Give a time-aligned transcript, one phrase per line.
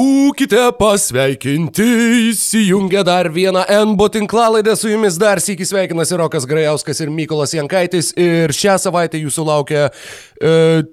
[0.00, 1.84] Būkite pasveikinti,
[2.30, 8.14] įsijungia dar vieną NBO tinklalaidę, su jumis dar sėki sveikinasi Rokas Grajauskas ir Mykolas Jankaitis.
[8.16, 9.90] Ir šią savaitę jūsų laukia,
[10.40, 10.52] e,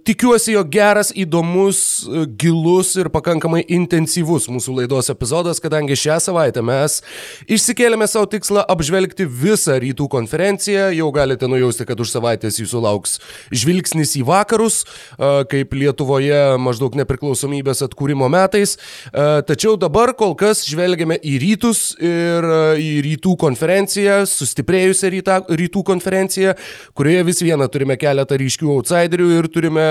[0.10, 6.66] tikiuosi, jo geras, įdomus, e, gilus ir pakankamai intensyvus mūsų laidos epizodas, kadangi šią savaitę
[6.66, 7.00] mes
[7.48, 13.20] išsikėlėme savo tikslą apžvelgti visą rytų konferenciją, jau galite nujausti, kad už savaitės jūsų lauks
[13.54, 18.76] žvilgsnis į vakarus, e, kaip Lietuvoje maždaug nepriklausomybės atkūrimo metais.
[19.14, 25.38] E, tačiau dabar kol kas žvelgiame į rytus ir e, į rytų konferenciją, sustiprėjusią rytą,
[25.62, 26.55] rytų konferenciją,
[26.98, 29.88] kurioje vis viena turime keletą ryškių outsiderių ir turime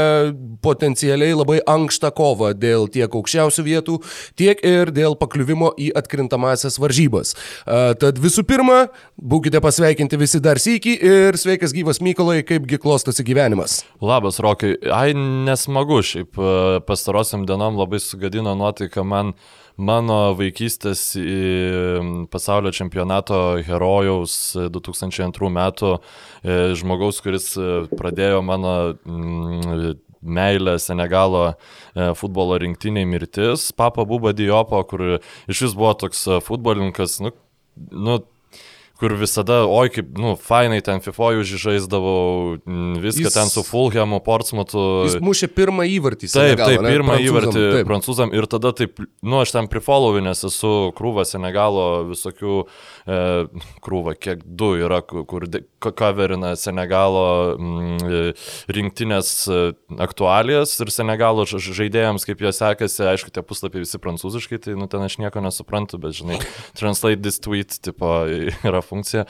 [0.64, 3.98] potencialiai labai ankštą kovą dėl tiek aukščiausių vietų,
[4.38, 7.34] tiek ir dėl pakliuvimo į atkrintamasias varžybas.
[7.36, 8.86] E, tad visų pirma,
[9.16, 13.80] būkite pasveikinti visi dar sėki ir sveikas gyvas Mykolai, kaipgi klostosi gyvenimas.
[14.04, 14.76] Labas, Rokai.
[14.92, 16.38] Ai, nesmagu, šiaip
[16.86, 19.34] pastarosiam dienom labai sugadino nuotaiką nuotaika man
[19.76, 21.16] mano vaikystės
[22.30, 25.98] pasaulio čempionato herojaus 2002 metų
[26.42, 28.96] e, žmogaus, kuris e, pradėjo mano
[30.22, 31.52] meilę Senegalo
[31.94, 37.34] e, futbolo rinktiniai mirtis, Papa Buba Diopo, kur iš vis buvo toks futbolininkas, nu,
[37.92, 38.22] nu
[39.00, 42.56] kur visada, oi kaip, nu, fainai ten FIFA žaisdavau,
[43.02, 44.84] viską jis, ten su Fulhamu, Portsmutu.
[45.08, 46.30] Jis mušė pirmą įvartį.
[46.30, 47.88] Taip, Senegalo, taip, pirmą įvartį taip.
[47.90, 54.42] prancūzam ir tada taip, nu, aš ten prifollowinęs esu krūvą Senegalo visokių, e, krūvą, kiek
[54.44, 55.46] du yra, kur
[55.78, 58.22] coverina Senegalo m, e,
[58.72, 59.60] rinktinės e,
[60.02, 65.06] aktualijas ir Senegalo žaidėjams, kaip jie sekasi, aišku, tie puslapiai visi prancūziškai, tai, nu, ten
[65.06, 66.40] aš nieko nesuprantu, bet, žinai,
[66.78, 68.24] translate this tweet, tipo,
[68.68, 69.26] yra funkcija.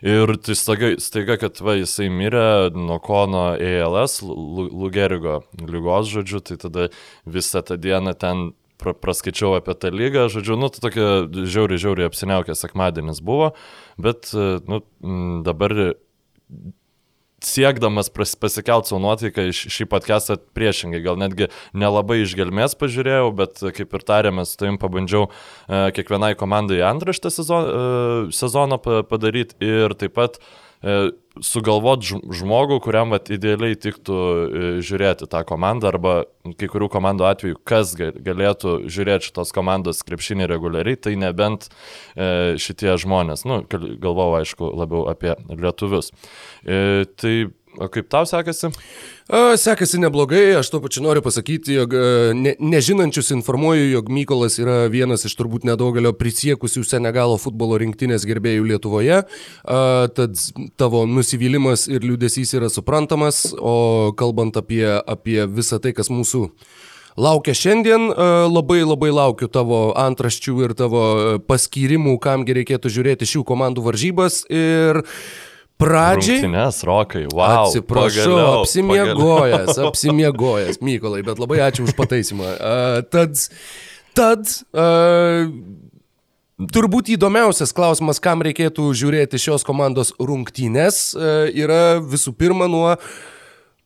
[0.00, 6.56] Ir tai staiga, staiga kad va, jisai mirė nuo kono ALS, Lugerigo lygos, žodžiu, tai
[6.62, 6.88] tada
[7.28, 8.48] visą tą dieną ten
[8.80, 13.52] pra, praskaičiau apie tą lygą, žodžiu, nu, tai tokia žiauriai, žiauriai apsiniaukęs sekmadienis buvo,
[14.00, 14.32] bet,
[14.66, 14.82] nu,
[15.46, 15.76] dabar
[17.44, 23.62] siekdamas pasikelt savo nuotaiką iš šį podcastą priešingai, gal netgi nelabai iš gelmės pažiūrėjau, bet
[23.76, 29.96] kaip ir tarėmės, tai jums pabandžiau e, kiekvienai komandai antraštę sezono, e, sezono padaryti ir
[30.00, 30.44] taip pat e,
[30.80, 34.16] sugalvot žmogų, kuriam vat, idealiai tiktų
[34.84, 36.14] žiūrėti tą komandą arba
[36.58, 42.94] kai kurių komandų atveju, kas galėtų žiūrėti šitos komandos krepšinį reguliariai, tai nebent e, šitie
[43.00, 43.44] žmonės.
[43.48, 46.10] Nu, galvau, aišku, labiau apie lietuvius.
[46.64, 47.34] E, tai
[47.80, 48.68] O kaip tau sekasi?
[49.56, 51.94] Sekasi neblogai, aš tuo pačiu noriu pasakyti, jog
[52.36, 58.66] ne, nežinančius informuoju, jog Mykolas yra vienas iš turbūt nedaugelio prisiekusių Senegalo futbolo rinktinės gerbėjų
[58.72, 59.22] Lietuvoje,
[59.64, 60.44] tad
[60.80, 66.50] tavo nusivylimas ir liūdėsys yra suprantamas, o kalbant apie, apie visą tai, kas mūsų
[67.16, 68.10] laukia šiandien.
[68.52, 71.04] Labai labai laukiu tavo antraščių ir tavo
[71.48, 74.42] paskyrimų, kamgi reikėtų žiūrėti šių komandų varžybas.
[74.52, 75.00] Ir
[75.80, 76.42] Pradžiai.
[76.42, 77.66] Rungtynės, rokai, wow.
[77.66, 79.88] Atsiprašau, pagaliau, apsimiegojęs, pagaliau.
[79.90, 82.54] apsimiegojęs, Mykolai, bet labai ačiū už pataisymą.
[82.56, 83.36] Uh, tad,
[84.18, 85.48] tad uh,
[86.60, 91.14] Turbūt įdomiausias klausimas, kam reikėtų žiūrėti šios komandos rungtynės,
[91.56, 93.06] yra visų pirma nuo uh,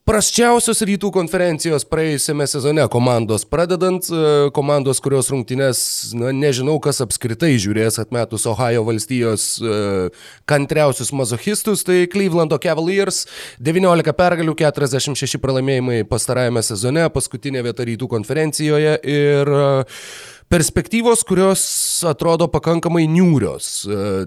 [0.05, 4.19] Prasčiausios rytų konferencijos praėjusiame sezone komandos, pradedant e,
[4.53, 5.79] komandos, kurios rungtynės,
[6.21, 13.23] na, nežinau, kas apskritai žiūrės atmetus Ohio valstijos uh, kantriausius mazochistus, tai Clevelando Cavaliers
[13.65, 20.05] 19 pergalių, 46 pralaimėjimai pastarajame sezone, paskutinė vieta rytų konferencijoje ir uh,
[20.53, 21.65] perspektyvos, kurios
[22.13, 23.73] atrodo pakankamai niūrios.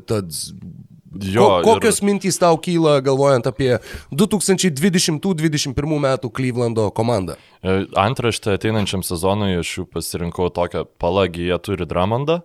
[0.09, 0.34] Tad
[1.16, 2.07] Jo, Ko, kokios ir...
[2.09, 3.78] mintys tau kyla galvojant apie
[4.12, 5.73] 2020-2021
[6.03, 7.38] metų Clevelando komandą?
[7.63, 12.41] E, antraštę ateinančiam sezonui aš jų pasirinkau tokią palagį, jie turi Dramondą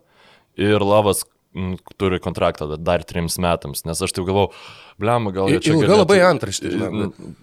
[0.61, 1.25] ir Lavas
[2.01, 4.47] turi kontraktą dar trims metams, nes aš taip galvau,
[5.01, 5.75] blem, gal jie čia...
[5.75, 5.99] Ilga galėtų...
[6.01, 6.71] labai antraštė.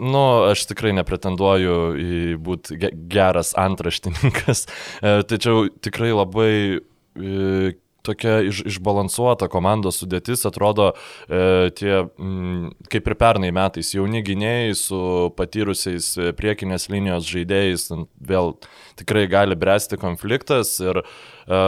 [0.02, 2.80] Nu, aš tikrai nepretenduoju į būti
[3.12, 11.92] geras antraštininkas, e, tačiau tikrai labai e, tokia iš, išbalansuota komandos sudėtis, atrodo e, tie,
[12.04, 15.02] m, mm, kaip ir pernai metais, jauni gynėjai su
[15.38, 17.90] patyrusiais priekinės linijos žaidėjais,
[18.32, 18.56] vėl
[19.00, 21.62] tikrai gali bręsti konfliktas ir e,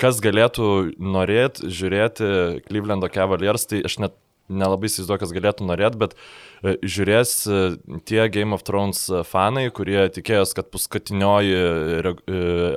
[0.00, 0.68] kas galėtų
[0.98, 2.28] norėti žiūrėti
[2.68, 6.16] Clevelando Cavaliers, tai aš net nelabai įsivaizduoju, kas galėtų norėti, bet
[6.64, 7.60] žiūrės e,
[8.08, 11.54] tie Game of Thrones fanai, kurie tikėjos, kad paskutinioji,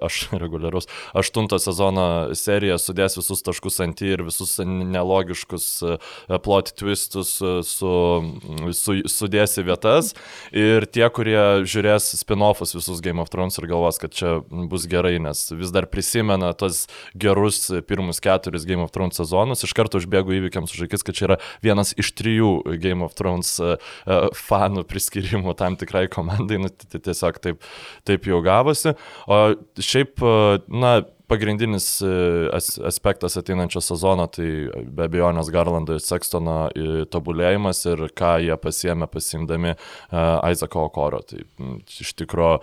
[0.03, 2.07] aš reguliarus, aštunto sezono
[2.37, 5.67] serija sudės visus taškus ant į ir visus nelogiškus
[6.43, 7.93] plot twistus su,
[8.75, 10.13] su, sudės į vietas.
[10.55, 15.17] Ir tie, kurie žiūrės spin-offus visus Game of Thrones ir galvos, kad čia bus gerai,
[15.23, 16.85] nes vis dar prisimena tos
[17.17, 21.27] gerus pirmus keturis Game of Thrones sezonus, iš karto užbėgu įvykiams už akis, kad čia
[21.29, 23.76] yra vienas iš trijų Game of Thrones e, e,
[24.37, 27.61] fanų priskirimų tam tikrai komandai, nu, tiesiog taip,
[28.07, 28.95] taip jau gavosi.
[29.27, 29.43] O
[29.83, 30.97] šiaip, e, na,
[31.27, 31.87] pagrindinis
[32.87, 34.47] aspektas ateinančio sezono, tai
[34.95, 36.69] be abejonės Garlando ir Sextono
[37.11, 39.73] tobulėjimas ir ką jie pasiemė pasimdami
[40.07, 41.19] Isaaco Okoro.
[41.27, 41.43] Tai
[41.83, 42.61] iš tikrųjų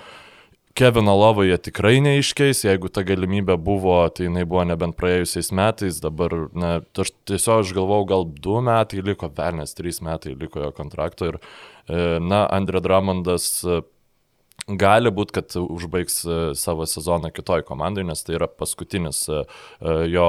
[0.74, 6.00] Kevino Lovą jie tikrai neiškeis, jeigu ta galimybė buvo, tai jinai buvo nebent praėjusiais metais,
[6.02, 10.72] dabar, na, aš tiesiog aš galvau, gal du metai liko, velnės, trys metai liko jo
[10.74, 11.38] kontrakto ir,
[11.86, 13.78] e, na, Andrė Dramondas e,
[14.80, 19.28] gali būti, kad užbaigs e, savo sezoną kitoj komandai, nes tai yra paskutinis
[20.10, 20.28] jo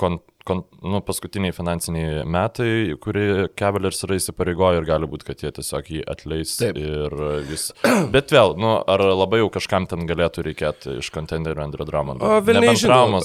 [0.00, 5.52] kont kon, nu, paskutiniai finansiniai metai, kurį Cavaliers yra įsipareigoję ir gali būti, kad jie
[5.56, 6.78] tiesiog jį atleis Taip.
[6.80, 7.14] ir
[7.48, 7.68] vis.
[8.14, 12.24] Bet vėl, nu, ar labai jau kažkam ten galėtų reikėti iš kontenderio Andrew Drummond?
[12.24, 13.20] O vėl nežinau.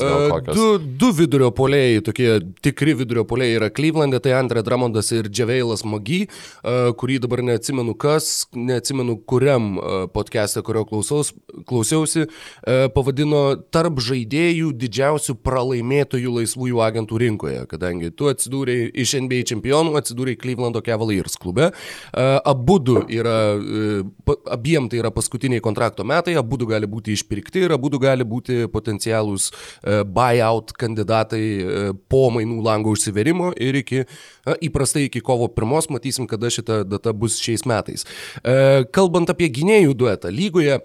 [0.52, 2.30] Du, du vidurio polėjai, tokie
[2.66, 6.26] tikri vidurio polėjai yra Cleveland'e, tai Andrew Drummondas ir Džaveilas Magi,
[7.00, 9.76] kurį dabar neatsimenu kas, neatsimenu kuriam
[10.16, 11.32] podcast'e, kurio klausaus,
[11.70, 12.28] klausiausi,
[12.96, 19.96] pavadino tarp žaidėjų didžiausių pralaimėtojų laisvųjų agentų talentų rinkoje, kadangi tu atsidūrėjai iš NBA čempionų,
[20.00, 21.72] atsidūrėjai Clevelando Cavaliers klube.
[22.14, 27.66] Abu du yra, e, abiem tai yra paskutiniai kontrakto metai, abu du gali būti išpirkti
[27.66, 33.76] ir abu du gali būti potencialūs e, buyout kandidatai e, po mainų lango užsiverimo ir
[33.76, 34.06] iki,
[34.62, 38.06] įprastai iki kovo pirmos, matysim, kada šita data bus šiais metais.
[38.94, 40.80] Kalbant apie gynėjų duetą, lygoje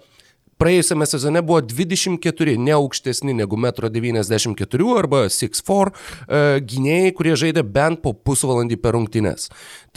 [0.61, 7.63] Praėjusiame sezone buvo 24, ne aukštesni negu 1,94 m arba 6'4 e, gynėjai, kurie žaidė
[7.65, 9.47] bent po pusvalandį per rungtynes.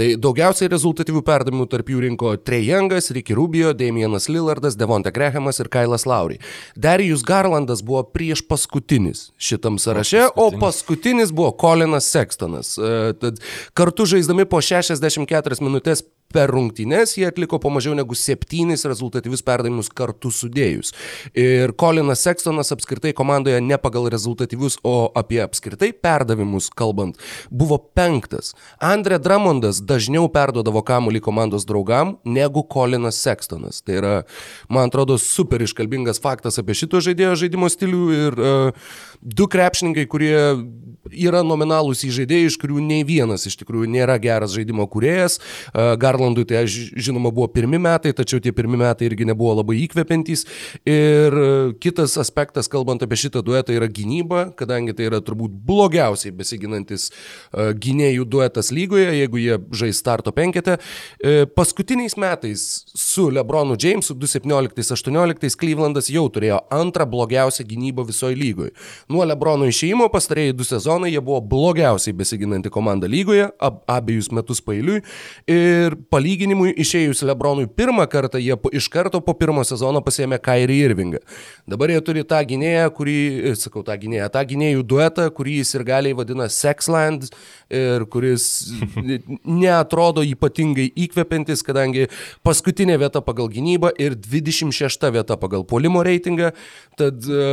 [0.00, 5.68] Tai daugiausiai rezultatyvių perdavimų tarp jų rinko Trejangas, Ricky Rubio, Damienas Lillardas, Devonte Grehamas ir
[5.68, 6.40] Kailas Lauri.
[6.80, 12.72] Darius Garlandas buvo prieš paskutinis šitam sąraše, o paskutinis, o paskutinis buvo Colinas Sextonas.
[12.80, 13.44] E, tad
[13.76, 19.90] kartu žaisdami po 64 minutės per rungtynes jie atliko po mažiau negu septynis rezultatyvius perdavimus
[19.94, 20.92] kartu sudėjus.
[21.38, 28.52] Ir Kolinas Sextonas apskritai komandoje ne pagal rezultatyvius, o apie apskritai perdavimus kalbant, buvo penktas.
[28.82, 33.82] Andre Dramondas dažniau perduodavo kamuolį komandos draugam negu Kolinas Sextonas.
[33.84, 34.14] Tai yra,
[34.68, 38.90] man atrodo, super iškalbingas faktas apie šito žaidėjo žaidimo stilių ir uh,
[39.22, 40.36] du krepšininkai, kurie
[41.12, 45.38] yra nominalūs į žaidėjai, iš kurių nei vienas iš tikrųjų nėra geras žaidimo kuriejas.
[46.00, 50.46] Garlandui tai žinoma buvo pirmi metai, tačiau tie pirmi metai irgi nebuvo labai įkvepiantys.
[50.88, 51.36] Ir
[51.82, 57.10] kitas aspektas, kalbant apie šitą duetą, yra gynyba, kadangi tai yra turbūt blogiausiai besiginantis
[57.52, 60.78] gynėjų duetas lygoje, jeigu jie žais starto penketę.
[61.20, 68.74] E, paskutiniais metais su Lebronu Jamesu 2017-2018 Clevelandas jau turėjo antrą blogiausią gynybą visoje lygoje.
[69.12, 74.30] Nuo Lebrono išėjimo pastarėjai du sezonai sezonai jie buvo blogiausiai besiginanti komanda lygoje, ab, abiejus
[74.30, 75.02] metus pailiui.
[75.50, 81.20] Ir palyginimui išėjus Lebronui pirmą kartą, jie iš karto po pirmo sezono pasėmė Kairį Irvingą.
[81.66, 85.84] Dabar jie turi tą gynėją, kurį, sakau, tą gynėją, tą gynėjų duetą, kurį jis ir
[85.84, 87.30] galiai vadina Sexland
[87.72, 88.70] ir kuris
[89.64, 92.06] neatrodo ypatingai įkvepiantis, kadangi
[92.46, 96.52] paskutinė vieta pagal gynybą ir 26 vieta pagal polimo reitingą.
[96.94, 97.46] Tad e,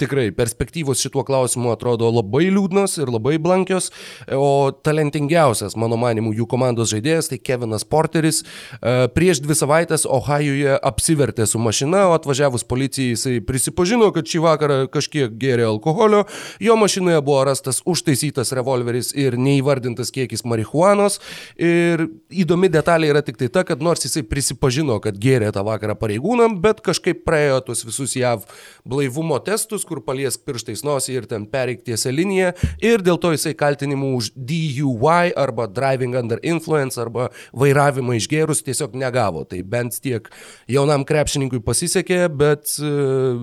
[0.00, 3.90] tikrai perspektyvos šituo klausimu atrodo labai liūdnos liūdnos ir labai blankios,
[4.32, 8.42] o talentingiausias, mano manimu, jų komandos žaidėjas tai Kevinas Porteris.
[8.80, 14.42] E, prieš dvi savaitės Ohajuje apsivertė su mašina, o atvažiavus policijai jisai prisipažino, kad šį
[14.44, 16.24] vakarą kažkiek gėrė alkoholio,
[16.60, 21.20] jo mašinoje buvo rastas užtaisytas revolveris ir neįvardintas kiekis marihuanos.
[21.58, 25.96] Ir įdomi detalė yra tik tai ta, kad nors jisai prisipažino, kad gėrė tą vakarą
[25.98, 28.46] pareigūnam, bet kažkaip praėjo tuos visus JAV
[28.88, 32.52] blaivumo testus, kur paliesk pirštais nosį ir ten pereik tiesią liniją
[32.84, 38.96] ir dėl to jisai kaltinimų už DUI arba driving under influence arba vairavimą išgėrus tiesiog
[38.98, 39.44] negavo.
[39.48, 40.28] Tai bent tiek
[40.70, 43.42] jaunam krepšininkui pasisekė, bet uh,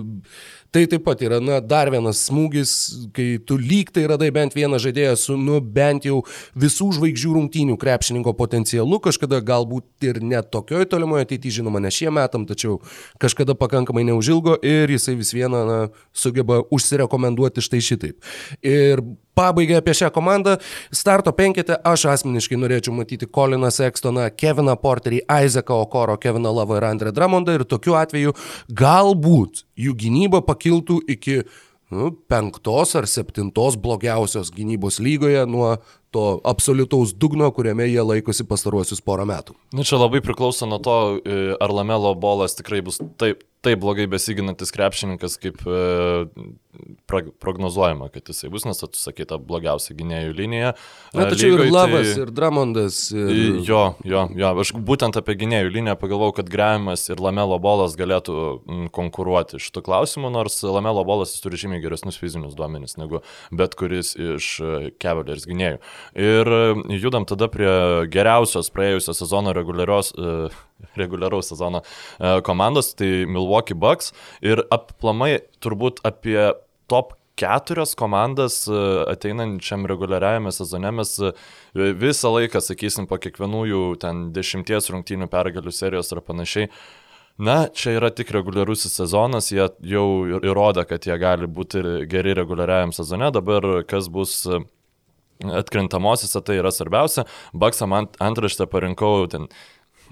[0.76, 2.70] Tai taip pat yra, na, dar vienas smūgis,
[3.16, 6.18] kai tu lyg tai radai bent vieną žaidėją su, nu, bent jau
[6.58, 12.12] visų žvaigždžių rungtynių krepšininko potencialu, kažkada galbūt ir net tokioje tolimoje ateityje, žinoma, ne šie
[12.12, 12.82] metam, tačiau
[13.22, 15.78] kažkada pakankamai neužilgo ir jisai vis vieną, na,
[16.12, 18.34] sugeba užsirekomenduoti štai šitaip.
[18.60, 19.00] Ir
[19.36, 20.56] pabaigai apie šią komandą.
[20.94, 26.88] Starto penkete aš asmeniškai norėčiau matyti Koliną Sekstoną, Keviną Porterį, Isaacą Okoro, Keviną Lavą ir
[26.88, 28.34] Andrę Dramondą ir tokiu atveju
[28.72, 31.42] galbūt jų gynyba pakiltų iki
[31.90, 35.76] nu, penktos ar septintos blogiausios gynybos lygoje nuo
[36.10, 39.56] to absoliutaus dugno, kuriame jie laikosi pastaruosius porą metų.
[39.74, 43.82] Na nu, čia labai priklauso nuo to, e, ar Lamelo bolas tikrai bus taip, taip
[43.82, 45.80] blogai besiginantis krepšininkas, kaip e,
[47.42, 50.72] prognozuojama, kad jisai bus, nes tą blogiausią gynėjų liniją.
[51.16, 52.22] Na, tačiau lygoj, ir Lavas, tai...
[52.22, 52.98] ir Dramondas.
[53.14, 53.60] Ir...
[53.66, 58.36] Jo, jo, jo, aš būtent apie gynėjų liniją pagalvojau, kad Grevimas ir Lamelo bolas galėtų
[58.96, 64.52] konkuruoti šitų klausimų, nors Lamelo bolas turi žymiai geresnius fizinius duomenis negu bet kuris iš
[65.02, 65.80] Cavaliers gynėjų.
[66.20, 66.52] Ir
[67.00, 67.72] judam tada prie
[68.12, 70.12] geriausios praėjusio sezono reguliarios,
[70.96, 71.82] reguliaraus sezono
[72.46, 74.12] komandos, tai Milwaukee Bucks.
[74.44, 76.52] Ir aplamai turbūt apie
[76.90, 81.32] top keturias komandas e, ateinančiam reguliariajame sezone mes e,
[82.00, 86.70] visą laiką, sakysim, po kiekvienų jų ten dešimties rungtynių pergalių serijos ar panašiai.
[87.36, 90.06] Na, čia yra tik reguliarusis sezonas, jie jau
[90.40, 94.62] įrodė, kad jie gali būti geri reguliariajam sezone, dabar kas bus e,
[95.44, 97.26] atkrintamosiose, tai yra svarbiausia.
[97.52, 99.50] Baksam ant, antraštę parinkau ten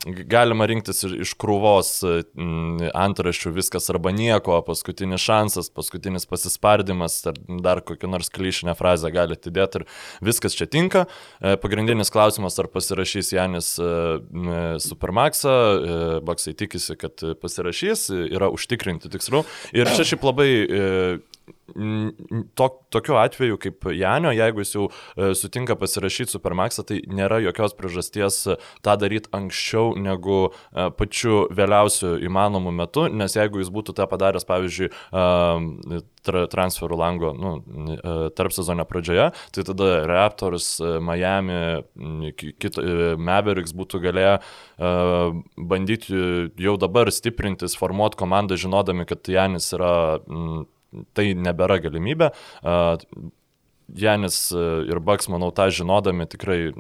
[0.07, 1.91] galima rinktis iš krūvos
[2.95, 9.51] antraščių viskas arba nieko, paskutinis šansas, paskutinis pasispardimas, ar dar kokią nors klišinę frazę galite
[9.53, 9.87] įdėti ir
[10.25, 11.07] viskas čia tinka.
[11.41, 13.93] E, pagrindinis klausimas, ar pasirašys Janis e,
[14.85, 19.45] Supermaxą, e, Baksai tikisi, kad pasirašys, yra užtikrinti tiksliau.
[19.77, 20.51] Ir čia šiaip labai
[22.55, 27.75] to, tokiu atveju kaip Janio, jeigu jis jau e, sutinka pasirašyti Supermaxą, tai nėra jokios
[27.77, 33.97] priežasties e, tą daryti anksčiau negu e, pačiu vėliausiu įmanomu metu, nes jeigu jis būtų
[33.99, 34.91] tą padaręs, pavyzdžiui,
[36.25, 37.55] tra, transferų lango nu,
[38.37, 42.79] tarp sezono pradžioje, tai tada Raptors, Miami, kit,
[43.19, 44.37] Mavericks būtų galėję
[45.57, 46.23] bandyti
[46.65, 49.95] jau dabar stiprintis, formuoti komandą, žinodami, kad Janis yra
[51.17, 52.31] tai nebėra galimybė.
[53.95, 56.73] Janis ir Baks, manau, tą žinodami tikrai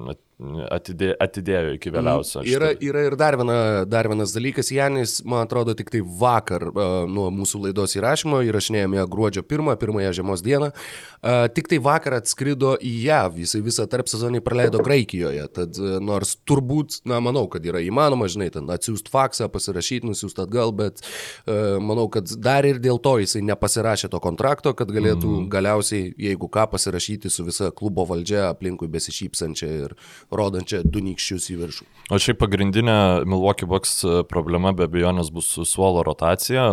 [0.42, 2.40] atidė, atidėjo iki vėliausio.
[2.42, 6.66] Mm, yra, yra ir dar, viena, dar vienas dalykas, Janis, man atrodo, tik tai vakar
[6.70, 12.18] uh, nuo mūsų laidos įrašymo, įrašinėjome gruodžio 1, pirmąją žiemos dieną, uh, tik tai vakar
[12.18, 17.46] atskrido į JAV, jisai visą tarp sezonį praleido Graikijoje, tad uh, nors turbūt, na, manau,
[17.52, 22.66] kad yra įmanoma, žinai, ten atsiųst faksą, pasirašyti, nusiųst atgal, bet uh, manau, kad dar
[22.66, 25.48] ir dėl to jisai nepasirašė to kontrakto, kad galėtų mm.
[25.54, 29.96] galiausiai, jeigu ką, pasirašyti su visa klubo valdžia aplinkui besišypsančia ir
[30.38, 31.86] rodančią du nykščius į viršų.
[32.14, 32.96] O šiaip pagrindinė
[33.28, 36.66] Milwaukee Bucks problema be abejonės bus suolo rotacija.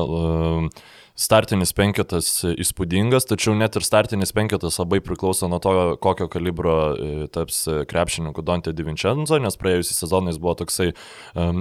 [1.21, 7.09] Startinis penketas įspūdingas, tačiau net ir startinis penketas labai priklauso nuo to, kokio kalibro e,
[7.29, 7.59] taps
[7.91, 10.89] krepšininkų Dante Divincenzo, nes praėjusiais sezonais buvo toksai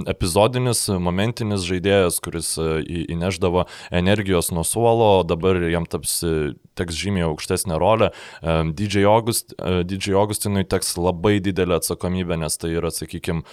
[0.09, 6.21] epizodinis, momentinis žaidėjas, kuris uh, įneždavo energijos nuo suolo, o dabar jam taps
[6.77, 8.09] teks žymiai aukštesnė rolė.
[8.77, 13.43] DJ, August, DJ Augustinui teks labai didelė atsakomybė, nes tai yra, sakykime,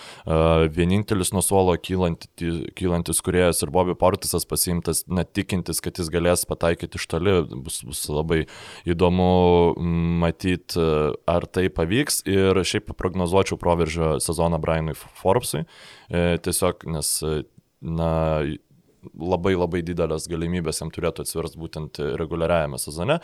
[0.74, 6.46] vienintelis nuo suolo kylantis, kylantis kuriejas ir Bobby Portisas pasiimtas, net tikintis, kad jis galės
[6.46, 8.44] pataikyti iš toli, bus, bus labai
[8.88, 9.74] įdomu
[10.22, 10.84] matyti,
[11.26, 15.64] ar tai pavyks ir šiaip prognozuočiau proveržio sezoną Brianui Forbesui,
[16.10, 17.12] e, tiesiog nes,
[17.82, 18.12] na,
[19.18, 23.18] labai labai didelės galimybės jam turėtų atsiversti būtent reguliariajame sezone.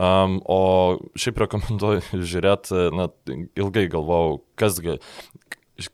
[0.00, 3.08] Um, o šiaip rekomenduoju žiūrėti, na,
[3.60, 4.80] ilgai galvojau, kas,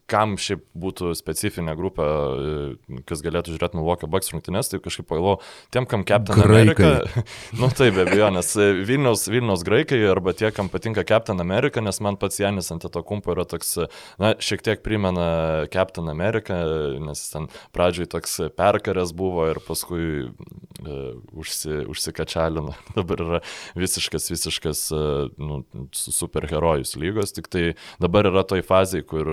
[0.08, 5.42] kam šiaip būtų specifinė grupė, e, kas galėtų žiūrėti Milwaukee Bucks rungtynės, tai kažkaip pagalvojau,
[5.74, 6.88] tiem, kam Captain graikai.
[6.88, 7.24] America,
[7.60, 11.84] nu taip, be abejo, nes e, Vilniaus, Vilniaus graikai arba tie, kam patinka Captain America,
[11.84, 13.74] nes man pats Janis ant to kumpo yra toks,
[14.22, 16.56] na, šiek tiek primena Captain America,
[17.04, 22.72] nes ten pradžioj toks perkarės buvo ir paskui uh, užsi, užsikačialino.
[22.98, 23.42] Dabar yra
[23.76, 25.60] visiškas, visiškas uh, nu,
[25.92, 27.64] superherojus lygos, tik tai
[28.02, 29.28] dabar yra toj fazai, kur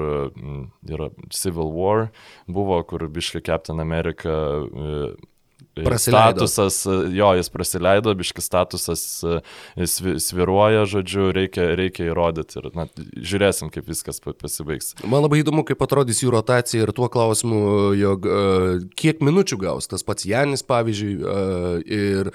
[0.89, 2.07] yra Civil War,
[2.48, 5.12] buvo, kur biškai Captain America e,
[5.77, 6.00] e, Praleido.
[6.01, 9.03] Statusas, e, jo, jis praleido, biškis statusas
[10.25, 14.95] sviruoja, žodžiu, reikia, reikia įrodyti ir na, žiūrėsim, kaip viskas pasibaigs.
[15.05, 17.62] Man labai įdomu, kaip atrodys jų rotacija ir tuo klausimu,
[17.95, 18.27] jog
[19.00, 21.15] kiek minučių gaus tas pats Janis, pavyzdžiui,
[21.88, 22.33] ir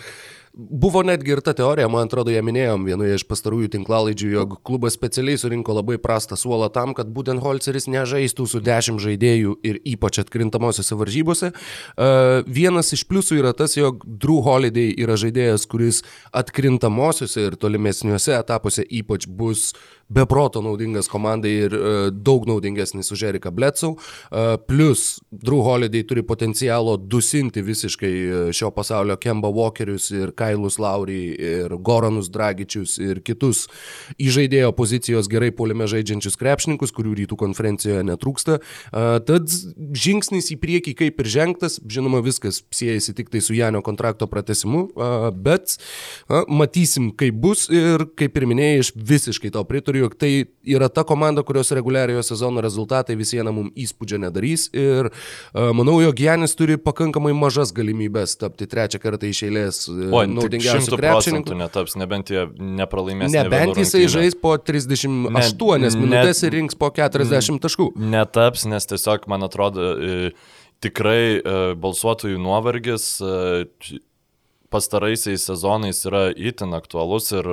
[0.56, 4.94] Buvo netgi ir ta teorija, man atrodo, ją minėjom vienoje iš pastarųjų tinklalaidžių, jog klubas
[4.96, 10.22] specialiai surinko labai prastą suolą tam, kad būtent Holceris nežaistų su dešimt žaidėjų ir ypač
[10.22, 11.50] atkrintamosiose varžybose.
[11.52, 16.00] Uh, vienas iš pliusų yra tas, jog Drew Holiday yra žaidėjas, kuris
[16.32, 19.75] atkrintamosiose ir tolimesniuose etapuose ypač bus
[20.08, 23.96] beproto naudingas komandai ir uh, daug naudingesnis už Eriką Bletsau.
[23.96, 31.20] Uh, plus, Drew Holiday turi potencialo dusinti visiškai šio pasaulio Kemba Walkerius ir Kailus Laurį
[31.36, 33.66] ir Goranus Dragičius ir kitus
[34.22, 38.58] įžaidėjo pozicijos gerai polime žaidžiančius krepšininkus, kurių rytų konferencijoje netrūksta.
[38.92, 39.54] Tad
[39.96, 44.86] žingsnis į priekį kaip ir žengtas, žinoma, viskas siejasi tik tai su Janio kontrakto pratesimu,
[45.32, 45.76] bet
[46.48, 50.88] matysim, kaip bus ir kaip ir minėjai, aš visiškai tau pritariu požiūriu, jog tai yra
[50.88, 56.18] ta komanda, kurios reguliariojo sezono rezultatai vis viena mums įspūdžio nedarys ir uh, manau, jog
[56.18, 61.56] Janis turi pakankamai mažas galimybės tapti trečią kartą iš eilės uh, naudingiausių krepšininkų.
[61.56, 63.32] netaps, nebent jie nepralaimės.
[63.32, 67.92] Nebent jisai žais po 38 ne, minutės ne, ir rinks po 40 taškų.
[67.96, 69.94] Netaps, nes tiesiog, man atrodo,
[70.82, 71.40] tikrai
[71.80, 73.14] balsuotojų nuovargis
[74.76, 77.50] pastaraisiais sezonais yra itin aktualus ir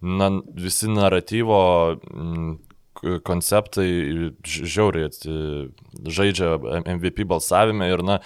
[0.00, 1.60] na, visi naratyvo
[1.98, 2.58] mm,
[3.24, 3.90] konceptai
[4.44, 5.10] žiauriai
[6.04, 8.18] žaidžia MVP balsavime ir na,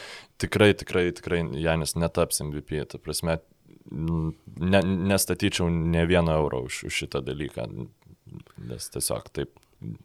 [0.42, 2.82] tikrai, tikrai, tikrai Janis netaps MVP.
[2.90, 3.38] Ta prasme,
[3.90, 7.68] ne, nestatyčiau ne vieno euro už, už šitą dalyką,
[8.70, 9.54] nes tiesiog taip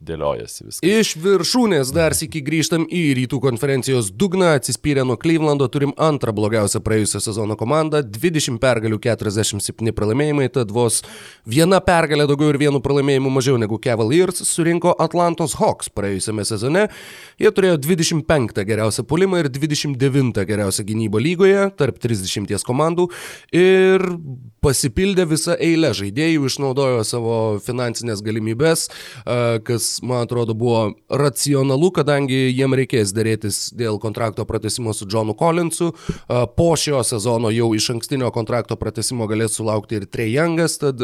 [0.05, 0.83] dėliojasi viskas.
[0.85, 6.81] Iš viršūnės dar sėki grįžtam į rytų konferencijos dugną, atsispyrę nuo Clevelando turim antrą blogiausią
[6.85, 11.01] praėjusio sezono komandą, 20 pergalių, 47 pralaimėjimai, tad vos
[11.49, 16.87] viena pergalė daugiau ir vienu pralaimėjimu mažiau negu Cavaliers surinko Atlantos Hawks praėjusiame sezone.
[17.39, 23.09] Jie turėjo 25 geriausią pulimą ir 29 geriausią gynybą lygoje tarp 30 komandų
[23.55, 24.03] ir
[24.63, 28.87] pasipildė visą eilę žaidėjų, išnaudojo savo finansinės galimybės,
[29.69, 30.81] kas, man atrodo, buvo
[31.13, 35.91] racionalu, kadangi jiem reikės dėrėtis dėl kontrakto pratesimo su Johnu Collinsu.
[36.57, 41.01] Po šio sezono jau iš ankstinio kontrakto pratesimo galės sulaukti ir Trejangas, tad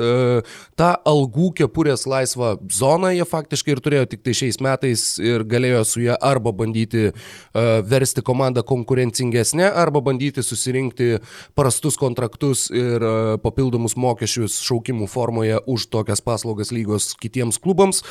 [0.79, 5.83] tą algų kepurės laisvą zoną jie faktiškai ir turėjo tik tai šiais metais ir galėjo
[5.85, 7.11] su ją arba bandyti
[7.53, 11.19] versti komandą konkurencingesnė, arba bandyti susirinkti
[11.57, 13.03] prastus kontraktus ir
[13.43, 18.01] papildomus mokesčius šaukimų formoje už tokias paslaugas lygos kitiems klubams.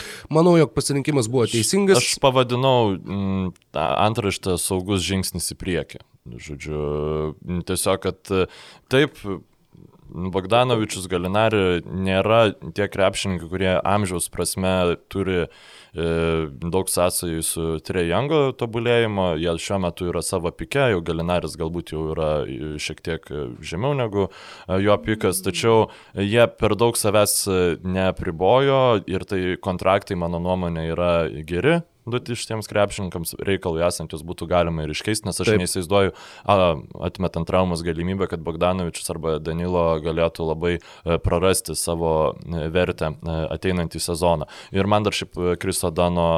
[0.44, 2.02] Manau, jog pasirinkimas buvo teisingas.
[2.02, 3.48] Aš pavadinau mm,
[3.80, 6.04] antraštę saugus žingsnis į priekį.
[6.44, 6.82] Žodžiu,
[7.68, 8.34] tiesiog, kad
[8.92, 9.16] taip,
[10.14, 14.75] Bogdanovičius Galinari nėra tie krepšininkai, kurie amžiaus prasme
[15.12, 15.64] turi uh,
[15.95, 22.09] daug sąsajų su Trejango tobulėjimo, jie šiuo metu yra savo pike, jau Galinaris galbūt jau
[22.15, 22.30] yra
[22.83, 23.30] šiek tiek
[23.63, 27.37] žemiau negu e, jo pikas, tačiau jie per daug savęs
[27.87, 31.13] neapribojo ir tai kontraktai, mano nuomonė, yra
[31.47, 35.62] geri, duoti šitiems krepšininkams reikalui esant, jos būtų galima ir iškeisti, nes aš Taip.
[35.62, 36.14] neįsivaizduoju,
[37.08, 40.82] atmetant traumas galimybę, kad Bogdanovičius arba Danilo galėtų labai e,
[41.25, 44.50] prarasti savo e, vertę e, ateinantį sezoną.
[44.76, 46.28] Ir man dar šiaip Kristo Dano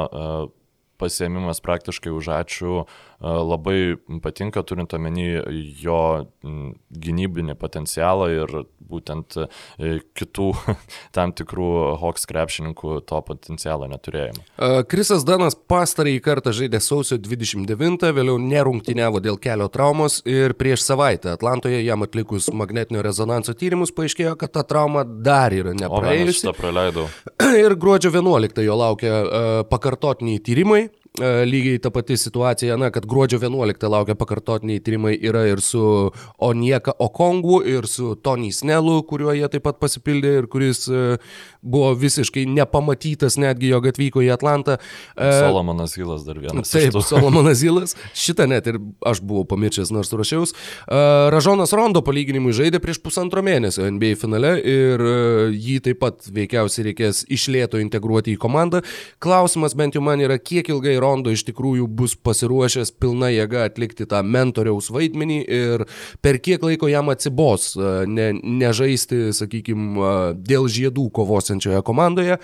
[0.97, 2.85] pasiemimas praktiškai už ačiū
[3.21, 5.41] labai patinka, turint omeny
[5.81, 6.01] jo
[6.91, 8.53] gynybinį potencialą ir
[8.87, 9.37] būtent
[10.17, 10.49] kitų
[11.17, 11.69] tam tikrų
[12.01, 14.43] Hawks krepšininkų to potencialo neturėjimą.
[14.91, 21.33] Krisas Danas pastarąjį kartą žaidė sausio 29, vėliau nerungtyniavo dėl kelio traumos ir prieš savaitę
[21.33, 26.45] Atlantoje jam atlikus magnetinio rezonanso tyrimus paaiškėjo, kad ta trauma dar yra nepraėjusi.
[26.45, 27.09] O, aš tą praleidau.
[27.65, 29.19] Ir gruodžio 11 jo laukia
[29.73, 30.85] pakartotiniai tyrimai.
[31.17, 36.11] E, lygiai ta pati situacija, na, kad gruodžio 11 laukia pakartotiniai tyrimai yra ir su
[36.37, 41.17] Onieka Okongu, ir su Tony Snellu, kuriuo jie taip pat pasipildė ir kuris e,
[41.65, 44.75] buvo visiškai nepamatytas netgi, jog atvyko į Atlantą.
[45.17, 46.69] E, Solomonas Hilas dar vienas.
[46.75, 47.97] Taip, Solomonas Hilas.
[48.13, 50.53] Šitą net ir aš buvau pamiršęs, nors ruošiaus.
[51.33, 55.01] Ražonas Rondo palyginimui žaidė prieš pusantro mėnesio NBA finale ir
[55.49, 58.83] jį taip pat veikiausiai reikės išlėto integruoti į komandą.
[59.23, 63.67] Klausimas bent jau man yra, kiek ilgai Rondo Rondo iš tikrųjų bus pasiruošęs pilna jėga
[63.69, 65.85] atlikti tą mentoriaus vaidmenį ir
[66.23, 72.39] per kiek laiko jam atsibos ne, nežaisti, sakykime, dėl žiedų kovosiančioje komandoje.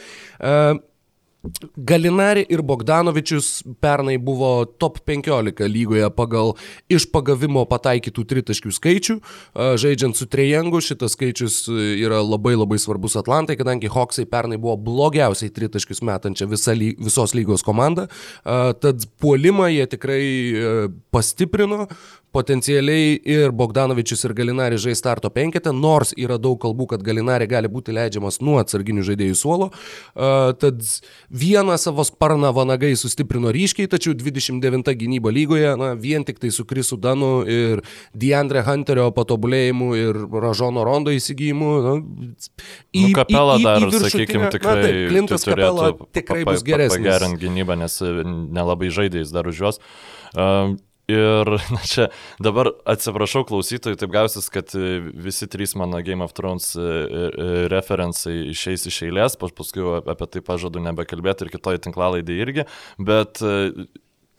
[1.76, 6.54] Galinari ir Bogdanovičius pernai buvo top 15 lygoje pagal
[6.88, 9.16] iš pagavimo pataikytų tritaškių skaičių.
[9.84, 15.52] Žaidžiant su Trejengu, šitas skaičius yra labai labai svarbus Atlantai, kadangi Hawksai pernai buvo blogiausiai
[15.52, 18.08] tritaškius metančia visa, visos lygos komanda.
[18.44, 20.24] Tad puolimą jie tikrai
[21.12, 21.90] pastiprino,
[22.34, 27.70] potencialiai ir Bogdanovičius ir Galinari žais starto penketę, nors yra daug kalbų, kad Galinari gali
[27.72, 29.70] būti leidžiamas nuo atsarginių žaidėjų suolo.
[30.14, 30.82] Uh, tad
[31.30, 36.66] vieną savo sparną vanagai sustiprino ryškiai, tačiau 29 gynyba lygoje, na, vien tik tai su
[36.70, 37.84] Krisu Danu ir
[38.18, 41.74] Deandre Hunterio patobulėjimu ir Ražono Rondo įsigijimu.
[41.86, 41.98] Na,
[42.94, 44.80] į, nu, kapelą į, į, dar, sakykime, tikrai.
[44.80, 47.06] Na, taip, Klintas Kapela tikrai bus geresnis.
[47.06, 49.80] Gerint gynybą, nes nelabai žaidėjais dar už juos.
[50.34, 50.74] Uh,
[51.12, 52.08] Ir na, čia
[52.44, 57.50] dabar atsiprašau klausytojų, taip gausis, kad e, visi trys mano Game of Thrones e, e,
[57.72, 62.68] referencai išeis iš eilės, paskui apie tai pažadu nebekalbėti ir kitoj tinklalaidai irgi,
[63.04, 63.44] bet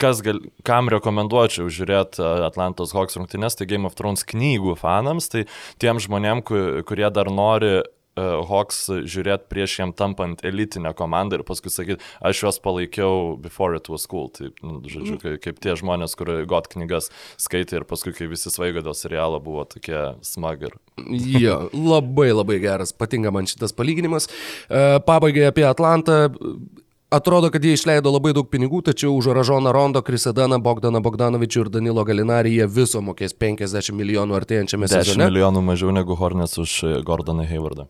[0.00, 5.44] kas gal, kam rekomenduočiau žiūrėti Atlantos Hawks rungtynės, tai Game of Thrones knygų fanams, tai
[5.83, 7.83] tiem žmonėm, kurie dar nori
[8.16, 13.90] Hawks žiūrėti prieš jam tampant elitinę komandą ir paskui sakyti, aš juos palaikiau before it
[13.90, 14.29] was cool.
[14.31, 17.11] Tai, nu, žodžiu, kaip, kaip tie žmonės, kur got knygas
[17.42, 20.79] skaitė ir paskui, kai visi svaigo dėl serialo, buvo tokie smagar.
[21.11, 24.31] Jo, labai labai geras, patinka man šitas palyginimas.
[24.70, 26.29] E, pabaigai apie Atlantą.
[27.14, 31.70] Atrodo, kad jie išleido labai daug pinigų, tačiau už Ražoną Rondo, Krisedaną, Bogdaną Bogdanovičių ir
[31.77, 35.22] Danilo Galinarį jie viso mokės 50 milijonų artėjančiame sezone.
[35.22, 37.87] 10 milijonų mažiau negu Hornets už Gordoną Haywardą.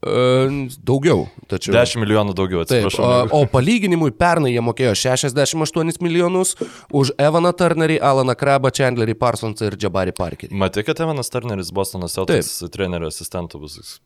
[0.00, 1.26] Daugiau.
[1.50, 1.74] Tačiau...
[1.76, 3.04] 10 milijonų daugiau, atsiprašau.
[3.04, 6.54] Taip, o, o palyginimui pernai jie mokėjo 68 milijonus
[6.88, 10.56] už Evaną Turnerį, Alaną Krabą, Chandlerį Parsonsą ir Jabari Parkerį.
[10.56, 13.98] Matai, kad Evanas Turneris Bostono Celtics trenerio asistentų bus.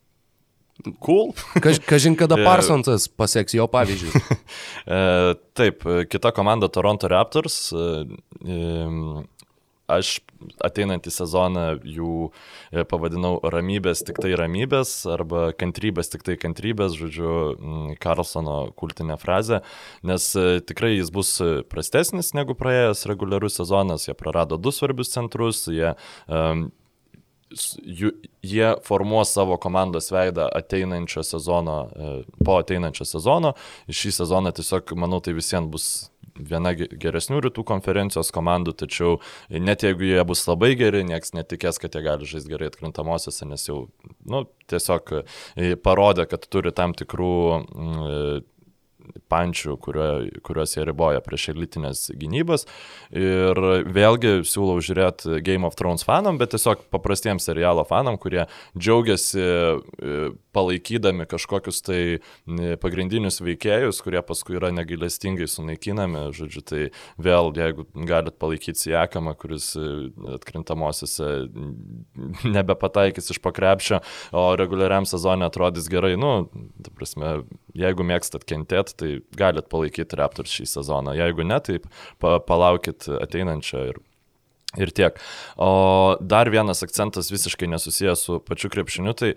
[0.99, 1.31] Cool.
[1.63, 4.19] Kaž, kažin kada Parsonsas paseks jo pavyzdžius.
[4.85, 5.81] E, taip,
[6.13, 7.71] kita komanda Toronto Raptors.
[7.73, 8.05] E,
[9.91, 10.19] aš
[10.65, 17.33] ateinantį sezoną jų e, pavadinau ramybės tik tai ramybės arba kantrybės tik tai kantrybės, žodžiu,
[18.03, 19.63] Karlsono kultinė frazė,
[20.07, 21.37] nes e, tikrai jis bus
[21.73, 25.95] prastesnis negu praėjęs reguliarus sezonas, jie prarado du svarbius centrus, jie
[26.29, 26.71] um,
[28.43, 33.55] jie formuos savo komandos veidą ateinančio sezono, e, po ateinančio sezono.
[33.89, 35.89] Šį sezoną tiesiog, manau, tai visiems bus
[36.39, 39.19] viena geresnių rytų konferencijos komandų, tačiau
[39.51, 43.69] net jeigu jie bus labai geri, niekas netikės, kad jie gali žaisti gerai atkrintamosiose, nes
[43.69, 43.85] jau
[44.27, 48.43] nu, tiesiog e, parodė, kad turi tam tikrų mm,
[49.33, 50.09] pančių, kurio,
[50.47, 52.67] kuriuos jie riboja prieš elitinės gynybas.
[53.15, 53.59] Ir
[53.95, 58.45] vėlgi siūlau žiūrėti Game of Thrones fanam, bet tiesiog paprastiems serialo fanam, kurie
[58.77, 60.21] džiaugiasi e,
[60.55, 62.01] palaikydami kažkokius tai
[62.83, 66.29] pagrindinius veikėjus, kurie paskui yra negailestingai sunaikinami.
[66.35, 66.83] Žodžiu, tai
[67.23, 69.89] vėl, jeigu galit palaikyti Siekamą, kuris e,
[70.39, 71.31] atkrintamosiose
[72.57, 74.01] nebepataikys iš pakrepšio,
[74.35, 76.49] o reguliariam sezonė atrodys gerai, nu,
[76.85, 77.37] ta prasme,
[77.77, 81.15] jeigu mėgstat kentėti, tai galit palaikyti Raptors šį sezoną.
[81.19, 81.79] Jeigu ne, tai
[82.23, 84.03] pa, palaukit ateinančio ir
[84.75, 85.21] Ir tiek.
[85.55, 89.29] O dar vienas akcentas visiškai nesusijęs su pačiu krepšiniu, tai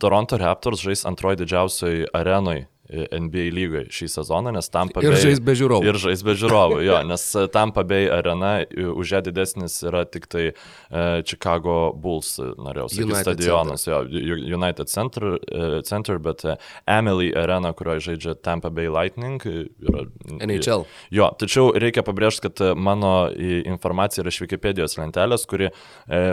[0.00, 5.12] Toronto Raptors žais antroji didžiausiai arenui NBA lygai šį sezoną, nes tam pabėg...
[5.12, 5.88] Ir žais be žiūrovų.
[5.90, 10.44] Ir žais be žiūrovų, jo, nes tam pabėg arena už ją didesnis yra tik tai
[10.48, 14.08] uh, Chicago Bulls, norėjau sakyti, stadionas, Center.
[14.30, 16.56] jo, United Center, uh, Center bet uh,
[16.88, 19.42] Emily arena, kurioje žaidžia Tampa Bay Lightning.
[19.44, 20.06] Yra,
[20.40, 20.86] NHL.
[21.14, 26.32] Jo, tačiau reikia pabrėžti, kad mano informacija yra iš Wikipedijos lentelės, kuri uh,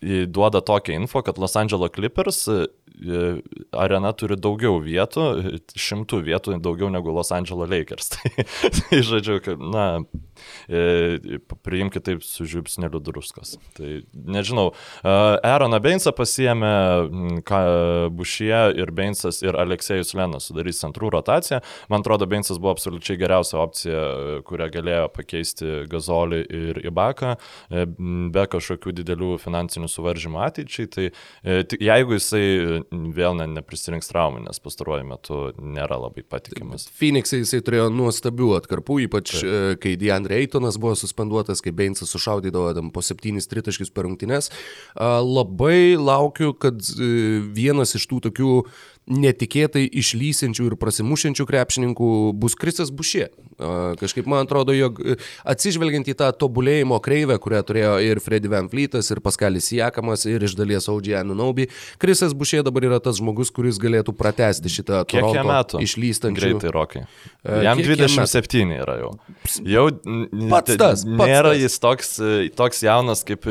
[0.00, 2.66] duoda tokią info, kad Los Angeles Clippers E,
[3.76, 5.26] arena turi daugiau vietų,
[5.76, 8.12] šimtų vietų daugiau negu Los Angeles Lakers.
[8.14, 8.44] tai,
[8.78, 9.86] tai žodžiu, kad, na,
[10.68, 13.56] e, priimkite taip su žiupsneliu druskos.
[13.76, 14.70] Tai nežinau,
[15.04, 16.72] Aaroną Beinsą pasiemė
[18.16, 21.60] Bušie ir Beinsas ir Aleksėjus Lenas sudarys centrų rotaciją.
[21.92, 24.02] Man atrodo, Beinsas buvo absoliučiai geriausia opcija,
[24.46, 27.86] kurią galėjo pakeisti Gazolį ir Ibaką e,
[28.32, 30.90] be kažkokių didelių finansinių suvaržymų ateičiai.
[30.96, 31.08] Tai
[31.82, 32.46] jeigu jisai
[32.90, 36.86] vėl ne, neprisirinks traumų, nes pastaruoju metu nėra labai patikimas.
[36.98, 39.46] Phoenix'ai jisai turėjo nuostabių atkarpų, ypač Taip.
[39.46, 44.50] E, kai Deandre Eitonas buvo suspenduotas, kai Beinsas sušaudydavo po septynis tritaškius per rungtynes.
[44.96, 48.52] Labai laukiu, kad e, vienas iš tų tokių
[49.06, 53.28] netikėtai išlysinčių ir prasimušiančių krepšininkų bus Krisas Bušė.
[54.00, 55.14] Kažkaip man atrodo, jog e,
[55.48, 60.44] atsižvelgiant į tą tobulėjimo kreivę, kurią turėjo ir Freddy Van Fleetas, ir Paskalis Jakamas, ir
[60.44, 61.70] iš dalies Audžiai Anunobi,
[62.02, 66.42] Krisas Bušė dabar yra tas žmogus, kuris galėtų pratesti šitą Kiek metų išlystančių.
[66.42, 67.06] Greitai, Rokai.
[67.46, 69.14] E, Jam 27 yra jau.
[69.64, 69.88] Jau
[70.52, 71.06] pats tas.
[71.06, 71.62] Pats nėra tas.
[71.62, 72.14] jis toks,
[72.60, 73.48] toks jaunas, kaip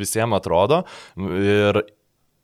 [0.00, 0.82] visiems atrodo.
[1.20, 1.84] Ir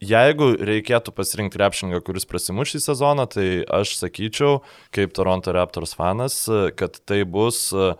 [0.04, 4.58] Jeigu reikėtų pasirinkti krepšininką, kuris prasimuš šį sezoną, tai aš sakyčiau,
[4.92, 6.42] kaip Toronto Raptors fanas,
[6.76, 7.94] kad tai bus uh,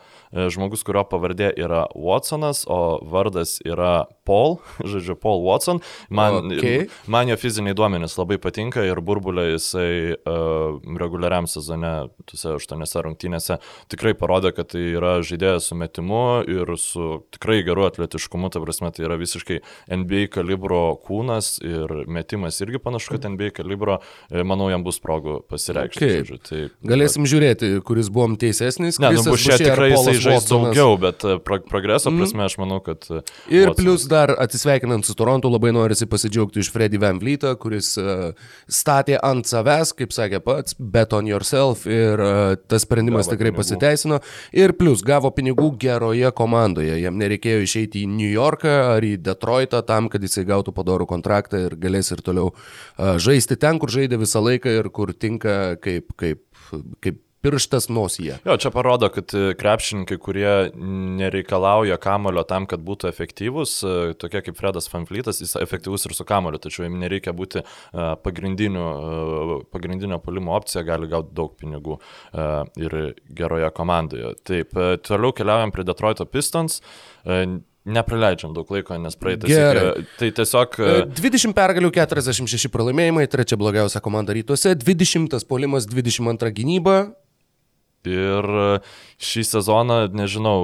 [0.53, 4.59] žmogus, kurio pavardė yra Watsonas, o vardas yra Paul,
[4.91, 5.81] žodžiu, Paul Watson.
[6.11, 6.87] Man, okay.
[7.07, 11.93] man jo fiziniai duomenys labai patinka ir burbulė jisai uh, reguliariam sezone,
[12.29, 13.59] tuose aštuoniuose rungtynėse,
[13.93, 18.91] tikrai parodė, kad tai yra žaidėjas su metimu ir su tikrai geru atletiškumu, ta prasme,
[18.95, 19.61] tai yra visiškai
[20.03, 25.39] NBA kalibro kūnas ir metimas irgi panašu, kad NBA kalibro, e, manau, jam bus progų
[25.51, 26.03] pasireikšti.
[26.03, 26.23] Okay.
[26.27, 27.33] Žodžiu, tai, Galėsim bet...
[27.33, 29.01] žiūrėti, kuris buvom teisesnis.
[29.03, 32.21] Ne, nu, čia tikrai jisai žais daugiau, bet e, pro progreso mhm.
[32.21, 32.47] prasme mm.
[32.47, 33.07] aš manau, kad...
[33.51, 33.77] Ir Watson.
[33.79, 38.31] plus dar atsisveikinant su Torontu, labai norisi pasidžiaugti iš Freddy Van Vlytą, kuris uh,
[38.69, 43.53] statė ant savęs, kaip sakė pats, bet on yourself ir uh, tas sprendimas gavo tikrai
[43.53, 43.63] pinigų.
[43.63, 44.21] pasiteisino.
[44.57, 46.99] Ir plus gavo pinigų geroje komandoje.
[47.03, 51.67] Jam nereikėjo išeiti į New Yorką ar į Detroitą tam, kad jisai gautų padorų kontraktą
[51.67, 56.13] ir galės ir toliau uh, žaisti ten, kur žaidė visą laiką ir kur tinka kaip,
[56.21, 56.43] kaip,
[57.05, 58.39] kaip pirštas nosyje.
[58.45, 60.55] Jo, čia parodo, kad e, krepšininkai, kurie
[61.21, 66.27] nereikalauja kamulio tam, kad būtų efektyvus, e, tokie kaip Fredas Fanflytas, jis efektyvus ir su
[66.27, 71.99] kamuliu, tačiau jam nereikia būti e, pagrindinio polimo opcija, gali gauti daug pinigų
[72.81, 72.95] ir
[73.37, 74.35] geroje komandoje.
[74.47, 74.75] Taip,
[75.07, 76.81] toliau keliaujam prie Detroito Pistons.
[77.87, 79.51] Nepraleidžiam daug laiko, nes praeitas.
[79.51, 80.07] Gerai.
[80.19, 80.81] Tai tiesiog.
[81.15, 86.97] 20 pergalių, 46 pralaimėjimai, trečia blogiausia komanda rytuose, 20 polimas, 22 gynyba,
[88.07, 88.49] Ir
[89.23, 90.59] šį sezoną, nežinau,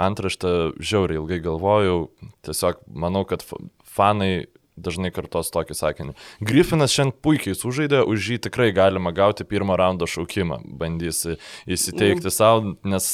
[0.00, 1.98] antraštę žiauriai ilgai galvojau,
[2.46, 3.44] tiesiog manau, kad
[3.94, 6.14] fanai dažnai kartos tokį sakinį.
[6.44, 10.60] Griffinas šiandien puikiai sužaidė, už jį tikrai galima gauti pirmą raundo šaukimą.
[10.80, 11.22] Bandys
[11.70, 12.34] įsiteikti mm.
[12.34, 13.08] savo, nes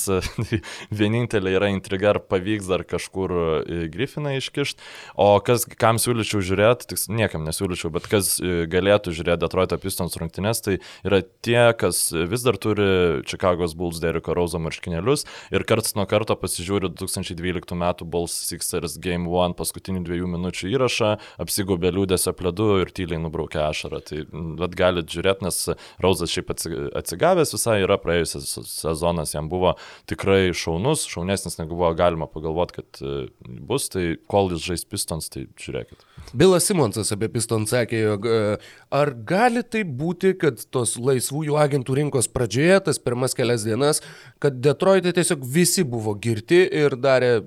[1.01, 4.87] vienintelė yra intriga, ar pavyks dar kažkur e, Griffiną iškišti.
[5.21, 10.17] O kas, kam siūlyčiau žiūrėti, tik niekam nesiūlyčiau, bet kas e, galėtų žiūrėti Detroit Pistons
[10.21, 15.95] rungtynės, tai yra tie, kas vis dar turi Chicago's Bulls Deriko Rauzo marškinėlius ir karts
[15.97, 17.87] nuo karto pasižiūri 2012 m.
[18.11, 21.13] Bulls Sixers Game 1 paskutinių dviejų minučių įrašą,
[21.51, 24.01] apsigobė liūdėsio pledu ir tyliai nubraukė ašarą.
[24.07, 24.23] Tai
[24.61, 25.59] bet galit žiūrėti, nes
[26.03, 29.75] Rauzas šiaip atsigavęs visai yra praėjusias sezonas, jam buvo
[30.11, 33.17] tikrai šaunus, šaunesnis negu buvo galima pagalvoti, kad e,
[33.67, 36.07] bus, tai kol jis žais Pistons, tai žiūrėkit.
[36.37, 38.39] Bilas Simonsas apie Pistons sakė, jog e,
[38.95, 44.05] ar gali tai būti, kad tos laisvųjų agentų rinkos pradžioje, tas pirmas kelias dienas,
[44.43, 47.41] kad Detroitė tiesiog visi buvo girti ir darė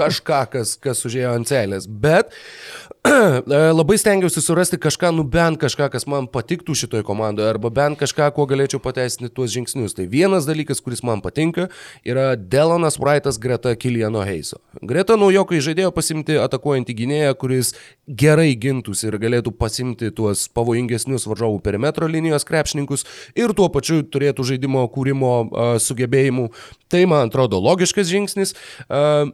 [0.00, 1.88] kažką, kas, kas užėjo ant celės.
[1.88, 2.34] Bet
[3.46, 8.32] labai stengiausi surasti kažką, nu bent kažką, kas man patiktų šitoje komandoje, arba bent kažką,
[8.34, 9.94] kuo galėčiau pateisinti tuos žingsnius.
[9.94, 11.68] Tai vienas dalykas, kuris man patinka,
[12.02, 14.58] yra Delonas Wrightas greta Kiliano Heiso.
[14.82, 17.72] Greta naujokai žaidėjo pasimti atakuojantį gynėją, kuris
[18.06, 23.06] gerai gintųsi ir galėtų pasimti tuos pavojingesnius varžovų perimetro linijos krepšininkus
[23.38, 26.50] ir tuo pačiu turėtų žaidimo kūrimo uh, sugebėjimų.
[26.90, 28.58] Tai man atrodo logiškas žingsnis.
[28.90, 29.30] Uh,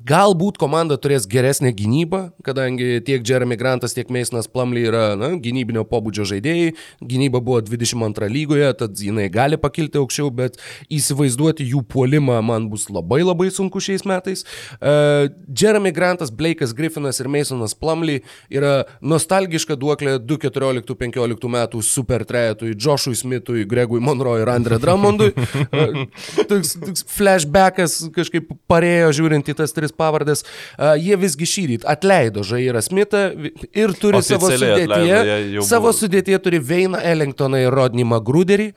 [0.00, 5.82] Galbūt komanda turės geresnę gynybą, kadangi tiek Jeremy Grantas, tiek Meisonas Plumley yra na, gynybinio
[5.84, 6.70] pobūdžio žaidėjai.
[7.04, 10.56] Gynyba buvo 22 lygoje, tad jinai gali pakilti aukščiau, bet
[10.88, 14.46] įsivaizduoti jų puolimą man bus labai labai sunku šiais metais.
[14.78, 22.72] Uh, Jeremy Grantas, Blake'as Griffinas ir Meisonas Plumley yra nostalgiška duoklė 2-14-15 metų super trejetui
[22.72, 25.34] Joshui Smithui, Gregui Monroe ir Andre Drummondui.
[25.70, 26.06] Uh,
[26.48, 31.90] toks, toks flashbackas kažkaip parėjo žiūrint į tas tris pavardės, uh, jie visgi šį rytą
[31.94, 33.24] atleido Žairą Smithą
[33.70, 38.70] ir turi savo sudėtyje, atleido, savo sudėtyje turi Veiną Ellingtoną ir Rodney Magruderį.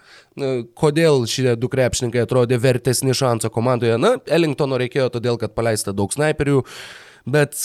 [0.80, 4.00] Kodėl šie du krepšininkai atrodė vertesni šanso komandoje?
[4.02, 6.64] Na, Ellingtono reikėjo todėl, kad paleista daug snaiperių.
[7.24, 7.56] Bet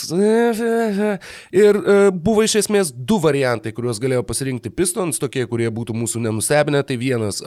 [1.64, 1.80] ir
[2.14, 6.84] buvo iš esmės du variantai, kuriuos galėjo pasirinkti Pistons, tokie, kurie būtų mūsų nenustebinę.
[6.86, 7.42] Tai vienas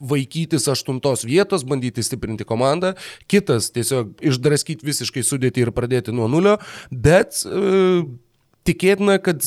[0.00, 2.94] vaikytis aštuntos vietos, bandyti stiprinti komandą,
[3.30, 6.58] kitas tiesiog išdraskyti visiškai sudėti ir pradėti nuo nulio,
[6.90, 8.04] bet e,
[8.68, 9.44] tikėtina, kad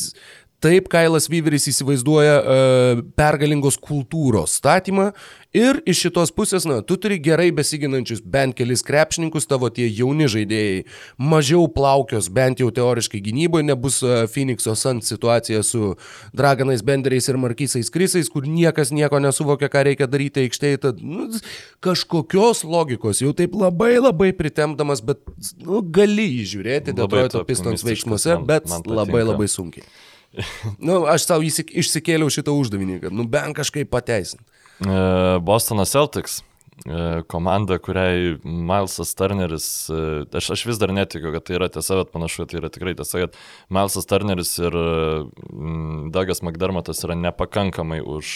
[0.58, 5.12] Taip Kailas Vyveris įsivaizduoja uh, pergalingos kultūros statymą
[5.54, 10.26] ir iš šitos pusės, na, tu turi gerai besiginančius bent kelis krepšininkus, tavo tie jauni
[10.34, 10.80] žaidėjai,
[11.22, 15.94] mažiau plaukios, bent jau teoriškai gynyboje, nebus uh, Phoenix'o Sant situacija su
[16.34, 21.30] Draganais Benderiais ir Markysais Krisais, kur niekas nieko nesuvokia, ką reikia daryti aikštėje, tad nu,
[21.86, 25.22] kažkokios logikos, jau taip labai labai pritemdamas, bet
[25.62, 29.86] nu, gali įžiūrėti Detroito Pistons veiksmuose, bet man, man labai labai sunkiai
[30.88, 34.46] nu, aš savo išsikėliau šitą uždavinį, kad nu bent kažkaip pateisinti.
[34.86, 36.44] E, Bostonas Celtics
[36.86, 41.98] e, komanda, kuriai Milesas Turneris, e, aš, aš vis dar netikiu, kad tai yra tiesa,
[41.98, 43.40] bet panašu, kad tai yra tikrai tiesa, kad
[43.74, 44.78] Milesas Turneris ir
[46.14, 48.36] Douglas McDermottas yra nepakankamai už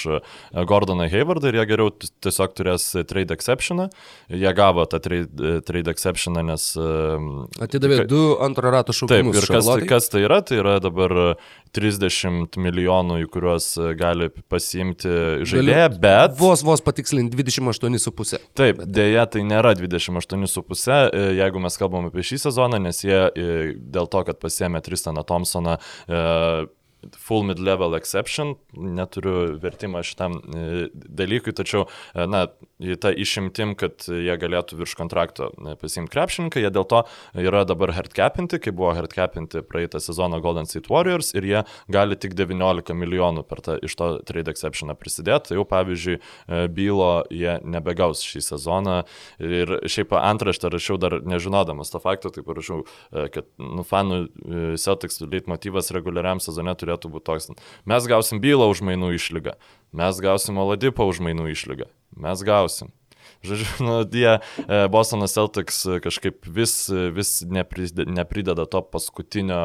[0.66, 3.92] Gordoną Haywardą ir jie geriau tiesiog turės trade exceptioną.
[4.34, 6.72] Jie gavo tą trade, trade exceptioną, nes...
[7.62, 9.38] Atidavė du antro rato šaukimus.
[9.38, 10.42] Taip, ir kas, tai, kas tai yra?
[10.42, 11.18] Tai yra dabar
[11.76, 15.14] 30 milijonų, į kuriuos gali pasiimti
[15.48, 16.36] žaidėją, bet...
[16.40, 18.42] Vos vos patikslinti 28,5.
[18.58, 18.92] Taip, bet...
[18.92, 20.92] dėja, tai nėra 28,5,
[21.40, 23.24] jeigu mes kalbam apie šį sezoną, nes jie
[23.78, 25.78] dėl to, kad pasiemė Tristaną Thompsoną,
[27.18, 32.46] full mid-level exception, neturiu vertimą šitam e, dalykui, tačiau, e, na,
[33.02, 37.04] ta išimtim, kad jie galėtų virš kontrakto e, pasimti krepšininką, jie dėl to
[37.38, 42.36] yra dabar hardcapinti, kai buvo hardcapinti praeitą sezoną Golden State Warriors ir jie gali tik
[42.38, 45.52] 19 milijonų tą iš to trade exceptioną prisidėti.
[45.52, 46.18] Tai jau pavyzdžiui,
[46.74, 48.98] bylo jie nebegaus šį sezoną
[49.44, 52.86] ir šiaip antraštę rašiau dar nežinodamas to fakto, tai parašiau,
[53.34, 54.22] kad nu, fanų
[54.82, 57.52] Celtics leitmotivas reguliariam sezone turėtų būti toks.
[57.90, 59.56] Mes gausim bylą už mainų išlygą,
[59.92, 62.92] mes gausim Oladipą už mainų išlygą, mes gausim.
[63.42, 69.62] Žodžiu, nu, jie, e, Bostono Celtics kažkaip vis, vis neprideda to paskutinio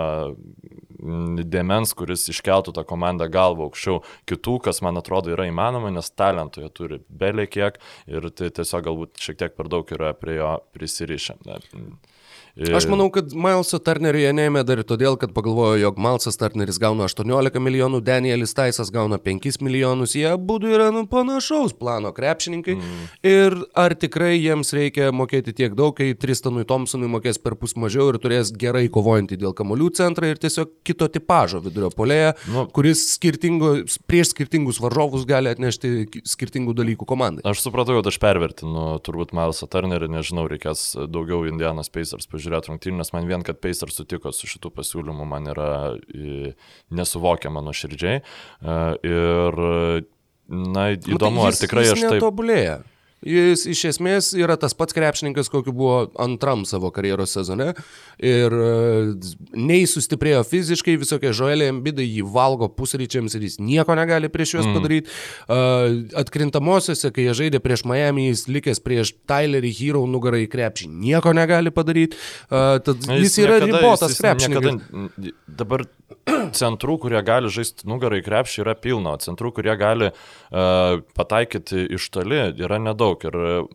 [1.47, 6.65] dėmens, kuris iškeltų tą komandą galvą aukščiau kitų, kas man atrodo yra įmanoma, nes talentų
[6.65, 10.57] jie turi belė kiek ir tai tiesiog galbūt šiek tiek per daug yra prie jo
[10.75, 11.39] prisirišę.
[12.57, 16.79] Aš manau, kad Miles'o Turnerio jie neėmė dar ir todėl, kad pagalvojo, jog Miles'as Turneris
[16.81, 22.77] gauna 18 milijonų, Danielis Taisas gauna 5 milijonus, jie būtų yra nu, panašaus plano krepšininkai.
[22.79, 23.03] Mm.
[23.29, 28.09] Ir ar tikrai jiems reikia mokėti tiek daug, kai Tristanui Thompsonui mokės per pus mažiau
[28.15, 33.05] ir turės gerai kovojantį dėl kamolių centrą ir tiesiog kito tipožo vidurio polėje, nu, kuris
[33.21, 37.45] prieš skirtingus varžovus gali atnešti skirtingų dalykų komandai.
[37.45, 42.73] Aš supratau, kad aš pervertinu turbūt Miles'ą Turnerį, nežinau, reikės daugiau Indianos Pacers pažiūrėti žiūrėti
[42.73, 45.71] rungtynių, nes man vien, kad Pacers sutiko su šitų pasiūlymų, man yra
[46.95, 48.21] nesuvokiama nuoširdžiai.
[48.23, 48.77] E,
[49.11, 49.63] ir,
[50.49, 52.21] na, įdomu, nu, tai jis, ar tikrai aš taip...
[52.25, 52.81] Tobulėja.
[53.25, 57.71] Jis iš esmės yra tas pats krepšininkas, kokiu buvo antram savo karjeros sezone.
[58.21, 58.69] Ir e,
[59.57, 64.69] nei sustiprėjo fiziškai, visokie žoeliai ambidai jį valgo pusryčiams ir jis nieko negali prieš juos
[64.69, 64.77] mm.
[64.77, 65.17] padaryti.
[65.49, 70.91] Uh, atkrintamosiose, kai jie žaidė prieš Miami, jis likęs prieš Tylerį Hero nugarą į krepšį,
[71.09, 72.21] nieko negali padaryti.
[72.51, 74.77] Uh, tad jis, jis yra niekada, ribotas jis, jis krepšininkas.
[74.93, 75.89] Niekada, dabar
[76.57, 81.89] centrų, kurie gali žaisti nugarą į krepšį, yra pilna, o centrų, kurie gali uh, pataikyti
[81.97, 83.27] iš toli, yra nedaug.
[83.27, 83.67] Ir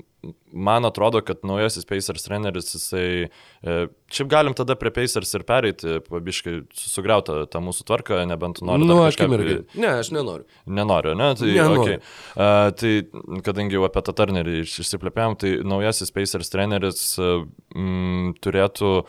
[0.54, 5.98] man atrodo, kad naujasis Pacers treneris, jisai, uh, šiaip galim tada prie Pacers ir pereiti,
[6.08, 8.88] pabiškai sugriauti tą mūsų tvarką, nebent nori.
[8.88, 9.58] Nu, aš irgi.
[9.76, 10.48] Ne, aš nenoriu.
[10.70, 11.32] Nenoriu, ne?
[11.40, 11.98] Tai, nenoriu.
[11.98, 12.04] Okay.
[12.36, 17.44] Uh, tai kadangi jau apie tą Turnerį išsiplėpėm, tai naujasis Pacers treneris uh,
[17.76, 19.02] m, turėtų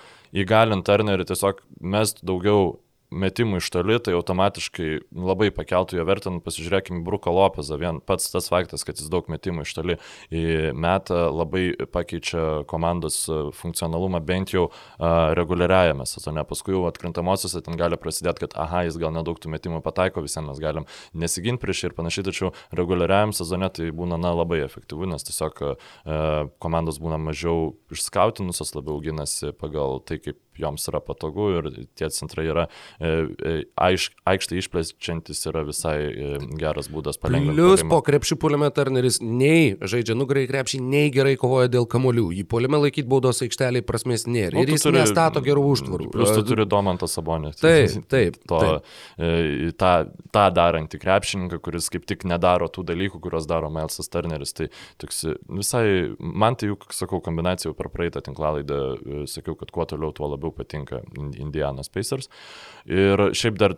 [0.43, 1.61] įgalinti Turnerį tiesiog
[1.93, 2.73] mest daugiau
[3.13, 6.33] metimų iš toli, tai automatiškai labai pakeltų jo vertę.
[6.33, 9.99] Nu, pasižiūrėkime, Bruko Lopezą, vien pats tas faktas, kad jis daug metimų iš toli
[10.75, 13.25] metą, labai pakeičia komandos
[13.59, 16.45] funkcionalumą bent jau uh, reguliariajame sezone.
[16.49, 20.53] Paskui jau atkrintamosiose ten gali prasidėti, kad aha, jis gal nedaug tų metimų pataiko, visiems
[20.53, 25.27] mes galim nesiginti prieš ir panašiai, tačiau reguliariajame sezone tai būna na, labai efektyvu, nes
[25.29, 25.77] tiesiog uh,
[26.63, 32.45] komandos būna mažiau išskautinusios, labiau ginasi pagal tai, kaip joms yra patogu ir tie centrai
[32.51, 32.67] yra
[33.01, 37.57] e, e, aikštai išplečiantis yra visai e, geras būdas palengvinti.
[37.57, 42.29] Plius po krepšių puolime Turneris nei žaidžia nugarai krepšį, nei gerai kovoja dėl kamolių.
[42.37, 44.57] Jį puolime laikyti baudos aikšteliai prasmės nėra.
[44.59, 46.11] Nu, ir jis turi, nestato gerų užtvarų.
[46.13, 47.55] Plius tu turi Domantą Sabonį.
[47.61, 48.39] Taip, taip.
[48.51, 49.77] To, taip.
[49.81, 49.93] tą,
[50.35, 54.55] tą darantį krepšininką, kuris kaip tik nedaro tų dalykų, kuriuos daro Melsas Turneris.
[54.57, 54.69] Tai
[55.01, 55.85] toks visai,
[56.19, 58.81] man tai juk, sakau, kombinacija jau per praeitą tinklalaidą,
[59.31, 62.29] sakiau, kad kuo toliau, tuo labiau labiau patinka Indianos Pacers.
[62.91, 63.77] Ir šiaip dar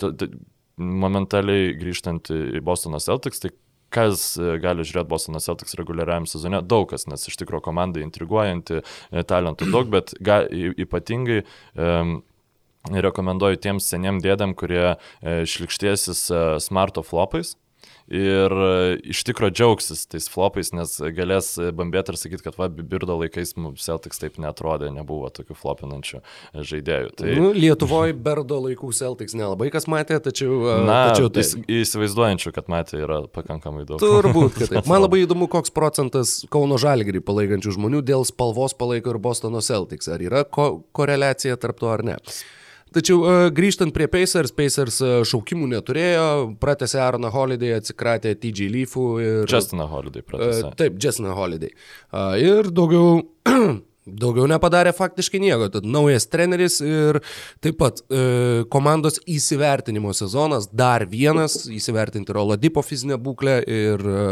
[0.80, 3.52] momentaliai grįžtant į Bostono Celtics, tai
[3.94, 8.80] kas e, gali žiūrėti Bostono Celtics reguliariam sezone, daug kas, nes iš tikrųjų komanda intriguojanti,
[8.82, 11.44] e, talentų daug, bet ga, ypatingai
[11.78, 12.16] um,
[12.90, 14.96] rekomenduoju tiems seniem dėdam, kurie e,
[15.48, 16.26] šlikštėsis
[16.64, 17.54] smarto flopais
[18.08, 23.16] ir e, iš tikro džiaugsis tais flopais, nes galės bambėti ir sakyti, kad va, Birdo
[23.20, 26.20] laikais mums Celtics taip netrodė, nebuvo tokių flopinančių
[26.54, 27.12] žaidėjų.
[27.18, 27.34] Tai...
[27.40, 30.58] Nu, Lietuvoje Birdo laikų Celtics nelabai kas matė, tačiau...
[30.68, 31.46] E, Na, tačiau tai...
[31.80, 34.02] įsivaizduojančių, kad matė, yra pakankamai daug.
[34.02, 34.88] Turbūt, kad taip.
[34.90, 40.10] Man labai įdomu, koks procentas Kauno Žalgrį palaikančių žmonių dėl spalvos palaiko ir Bostono Celtics.
[40.12, 42.18] Ar yra ko koreliacija tarp to ar ne?
[42.94, 46.26] Tačiau uh, grįžtant prie Pacers, Pacers uh, šaukimų neturėjo,
[46.62, 49.40] pratęsė Aaroną Holiday, atsikratė TJ Leafų ir...
[49.50, 50.68] Justiną Holiday pratęsė.
[50.68, 51.74] Uh, taip, Justiną Holiday.
[52.38, 53.24] Ir daugiau
[54.04, 55.70] Daugiau nepadarė faktiškai nieko.
[55.72, 57.22] Tad naujas treneris ir
[57.64, 64.24] taip pat e, komandos įsivertinimo sezonas, dar vienas, įsivertinti Roladipo fizinę būklę ir e,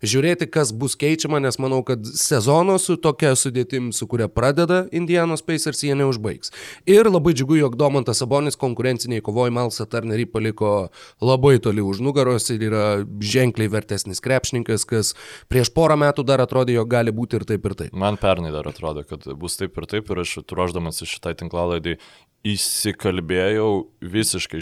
[0.00, 5.44] žiūrėti, kas bus keičiama, nes manau, kad sezono su tokia sudėtim, su kuria pradeda Indianos
[5.44, 6.54] Pacers, jie neužbaigs.
[6.88, 10.72] Ir labai džiugu, jog Domantas Sabonis konkurenciniai kovoj Malsa Turnerį paliko
[11.20, 12.86] labai toli už nugaros ir yra
[13.20, 15.12] ženkliai vertesnis krepšininkas, kas
[15.52, 17.92] prieš porą metų dar atrodė, jog gali būti ir taip ir taip.
[17.92, 21.98] Man pernai dar atrodo, kad bus taip ir taip ir aš ruoždamas šitai tinklalaidai
[22.46, 23.68] įsikalbėjau
[24.00, 24.60] visiškai,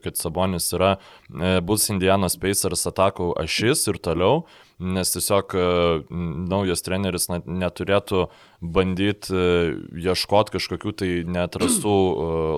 [0.00, 0.94] kad Sabonis yra,
[1.28, 4.46] e, bus Indianos Pacers atakų ašis ir toliau,
[4.80, 5.64] nes tiesiog e,
[6.48, 8.28] naujas treneris neturėtų
[8.64, 9.74] bandyti e,
[10.08, 11.96] ieškoti kažkokių tai netrastų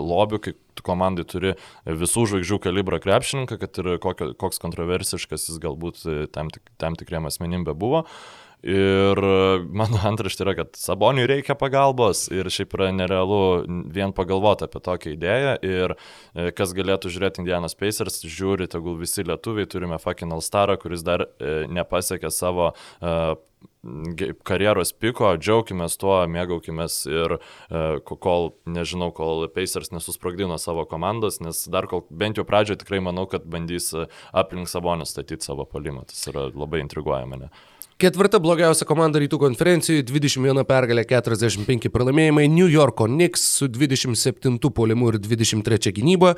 [0.07, 0.55] lobių, kai
[0.87, 6.71] komandai turi visų žvaigždžių kalibrą krepšininką, kad ir kokio, koks kontroversiškas jis galbūt tam, tik,
[6.81, 8.07] tam tikriem asmenybė buvo.
[8.61, 9.21] Ir
[9.73, 13.43] mano antraštė yra, kad Saboniui reikia pagalbos ir šiaip yra nerealu
[13.89, 15.55] vien pagalvoti apie tokią idėją.
[15.65, 21.07] Ir e, kas galėtų žiūrėti Indianas Pacers, žiūri, tegul visi lietuviai, turime fucking Alstarą, kuris
[21.07, 22.75] dar e, nepasiekė savo
[24.45, 27.37] karjeros piko, džiaugimės tuo, mėgaukimės ir
[28.09, 33.27] kol, nežinau, kol Pacers nesusprogdino savo komandos, nes dar kol, bent jau pradžioje tikrai manau,
[33.31, 33.93] kad bandys
[34.37, 36.05] aplink Sabonį statyti savo palimą.
[36.13, 37.51] Tas yra labai intriguoja mane.
[38.01, 42.49] Ketvirta blogiausia komanda rytų konferencijoje- 21 pergalė, 45 pralaimėjimai.
[42.49, 46.35] New Yorko Knicks su 27 polimu ir 23 gynyba.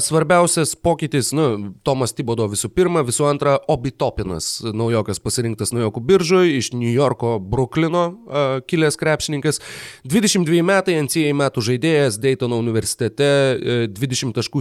[0.00, 6.56] Svarbiausias pokytis, nu, Tomas Tibodo visų pirma, visų antra, Obi Topinas, naujokas pasirinktas naujokų biržoje
[6.58, 8.18] iš New Yorko, Bruklino
[8.66, 9.60] kilęs krepšininkas.
[10.04, 14.58] 22 metai, NCAA metų žaidėjas, Daytono universitete, uh, 20 taškų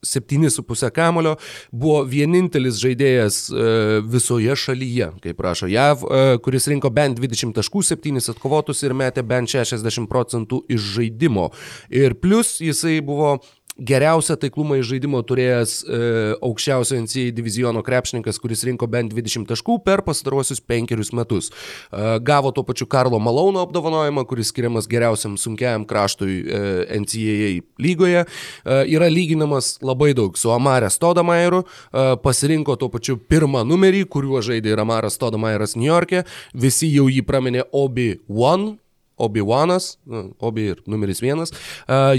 [0.00, 1.36] 7,5 kamulio,
[1.70, 7.54] buvo vienintelis žaidėjas uh, visoje šalyje, kaip prašo sąrašo JAV, e, kuris rinko bent 20
[7.54, 11.50] taškų, 7 atkovotus ir metė bent 60 procentų iš žaidimo.
[11.90, 13.40] Ir plus jisai buvo
[13.78, 15.98] geriausią taiklumą iš žaidimo turėjęs e,
[16.44, 21.50] aukščiausio NCAA diviziono krepšininkas, kuris rinko bent 20 taškų per pastaruosius penkerius metus.
[21.50, 26.62] E, gavo tuo pačiu Karlo Malauno apdovanojimą, kuris skiriamas geriausiam sunkiajam kraštui e,
[27.02, 27.50] NCAA
[27.82, 28.24] lygoje.
[28.24, 34.40] E, yra lyginamas labai daug su Amarė Stodamairu, e, pasirinko tuo pačiu pirmą numerį, kuriuo
[34.44, 36.24] žaidė ir Amaras Stodamairas New York'e.
[36.56, 38.76] Visi jau jį praminė Obi-Wan,
[39.16, 41.54] Obi-Wanas, nu, Obi ir numeris vienas.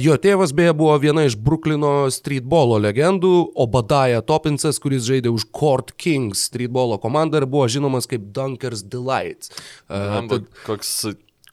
[0.02, 5.94] Jo tėvas beje buvo viena iš Bruklino streetbolo legendų, Obadiah Topinsas, kuris žaidė už Court
[6.02, 9.52] Kings streetbolo komandą ir buvo žinomas kaip Dunkers Delight.
[9.88, 10.50] Tad...
[10.66, 10.94] Koks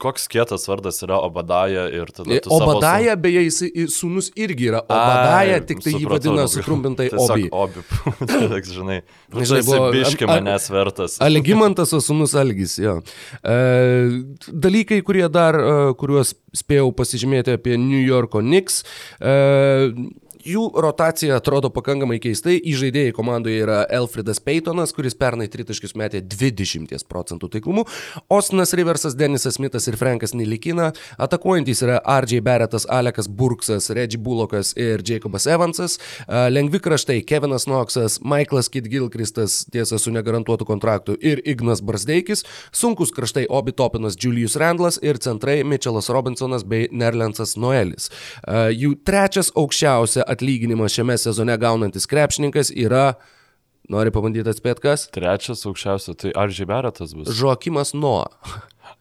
[0.05, 2.37] Koks kietas vardas yra Obadaja ir tada...
[2.53, 3.23] Obadaja, savo...
[3.25, 7.49] beje, jis sūnus irgi yra Obadaja, tik tai jį vadina sutrumpintai Obi.
[7.49, 7.85] Obi,
[8.29, 8.99] tiesiog, žinai,
[9.33, 11.17] nu, žinai, buvo biški manęs vertas.
[11.29, 12.99] Algimantas, o sūnus Algis, jo.
[13.41, 13.57] E,
[14.51, 18.83] dalykai, kurie dar, e, kuriuos spėjau pasižymėti apie New Yorko Knicks.
[19.19, 19.35] E,
[20.45, 22.59] jų rotacija atrodo pakankamai keistai.
[22.61, 27.85] Įžaidėjai komandoje yra Elfredas Peytonas, kuris pernai tritaškius metė 20 procentų taiklumu,
[28.33, 30.91] Ostinas Riversas, Denisas Smithas ir Frankas Nilikina.
[31.19, 35.99] Atakuojantys yra RJ Barrettas, Alekas Burksas, Reggie Bullockas ir Jacobas Evansas.
[36.29, 42.45] Lengvi kraštai Kevinas Knoxas, Michaelas Kid Gilkristas, tiesa su negarantuotu kontraktu, ir Ignas Barsdeikis.
[42.75, 48.11] Sunkus kraštai Obi Topinas, Julius Randlas ir centrai Mitchellas Robinsonas bei Nerlensas Noelis.
[48.45, 53.15] Jų trečias aukščiausia atlyginimą šiame sezone gaunantis krepšininkas yra
[53.93, 55.03] Nori pabandyti atspėti kas?
[55.13, 57.29] Trečias aukščiausias, tai ar Žiberatas bus?
[57.37, 58.31] Žokimas Noa.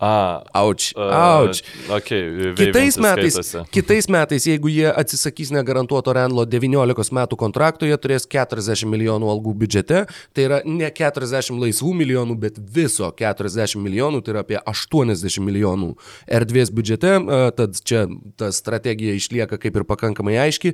[0.03, 0.91] A, Auč.
[0.99, 1.63] Auč.
[1.87, 3.61] Uh, okay, kitais, metais, skaitose.
[3.71, 9.53] kitais metais, jeigu jie atsisakys negarantuoto Renlo 19 metų kontrakto, jie turės 40 milijonų algų
[9.61, 10.01] biudžete.
[10.35, 15.93] Tai yra ne 40 laisvų milijonų, bet viso 40 milijonų, tai yra apie 80 milijonų
[16.27, 17.13] erdvės biudžete.
[17.61, 18.03] Tad čia
[18.35, 20.73] ta strategija išlieka kaip ir pakankamai aiški.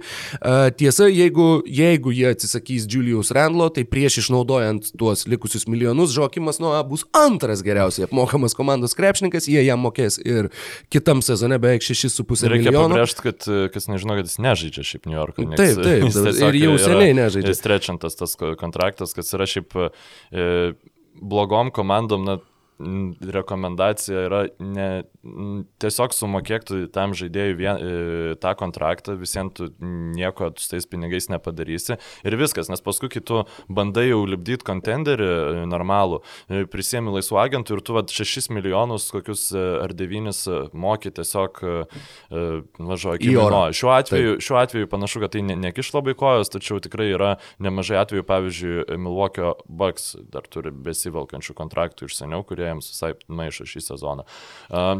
[0.82, 6.82] Tiesa, jeigu, jeigu jie atsisakys Julius Renlo, tai prieš išnaudojant tuos likusius milijonus, Žokimas Noa
[6.88, 10.49] bus antras geriausiai apmokamas komandos krepšininkas krepšininkas, jie jam mokės ir
[10.91, 12.53] kitam sezone beveik 6,5 milijono.
[12.55, 15.47] Reikia pabrėžti, kad kas nežino, kad jis nežaidžia šiaip New Yorko.
[15.59, 17.53] Taip, taip, ir jau seniai nežaidžia.
[17.53, 19.89] Jis trečiantas tas kontraktas, kas yra šiaip e,
[21.20, 22.38] blogom komandom, na,
[22.80, 24.88] rekomendacija yra ne,
[25.84, 31.27] tiesiog sumokėk tu tam žaidėjui vien, e, tą kontraktą, visiems tu nieko su tais pinigais
[31.32, 37.41] nepadarysi ir viskas, nes paskui kitų bandai jau lipdyti kontenderį e, normalų, e, prisėmi laisvų
[37.43, 41.59] agentų ir tu vad 6 milijonus kokius ar 9 moki tiesiog
[42.30, 43.61] važiuoji į oro.
[43.75, 44.45] Šiuo atveju, Taip.
[44.45, 48.77] šiuo atveju panašu, kad tai ne, nekiš labai kojos, tačiau tikrai yra nemažai atvejų, pavyzdžiui,
[48.99, 54.26] Milwaukee Bucks dar turi besivalkančių kontraktų iš seniau, kurie žaidėjams visai maišo šį sezoną.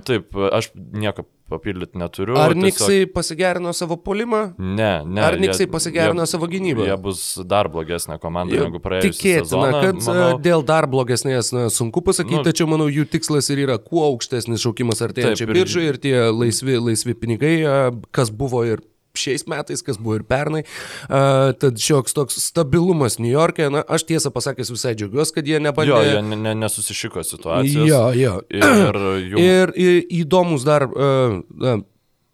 [0.06, 2.36] Taip, aš nieko papildyti neturiu.
[2.38, 2.64] Ar tiesiog...
[2.64, 4.54] Niksai pasigerino savo polimą?
[4.58, 5.24] Ne, ne.
[5.26, 6.86] Ar Niksai jie, pasigerino jie, savo gynybą?
[6.86, 9.16] Jie bus dar blogesnė komanda jie, negu praėjusią.
[9.16, 10.28] Tikėtina, sezoną, kad manau...
[10.46, 14.62] dėl dar blogesnės na, sunku pasakyti, nu, tačiau manau jų tikslas ir yra kuo aukštesnis
[14.62, 17.56] šaukimas artėjančiai biržai ir tie laisvi, laisvi pinigai,
[18.14, 18.86] kas buvo ir
[19.18, 20.64] šiais metais, kas buvo ir pernai.
[21.08, 25.62] Uh, tad šioks toks stabilumas New York'e, na, aš tiesą pasakęs visai džiaugiuosi, kad jie
[25.64, 25.94] nebandė.
[25.94, 27.88] Jo, jie ne, ne, nesusišiko situacijos.
[27.90, 28.36] Jo, jo.
[28.50, 29.40] Ir, jum...
[29.50, 31.80] ir, ir įdomus dar uh,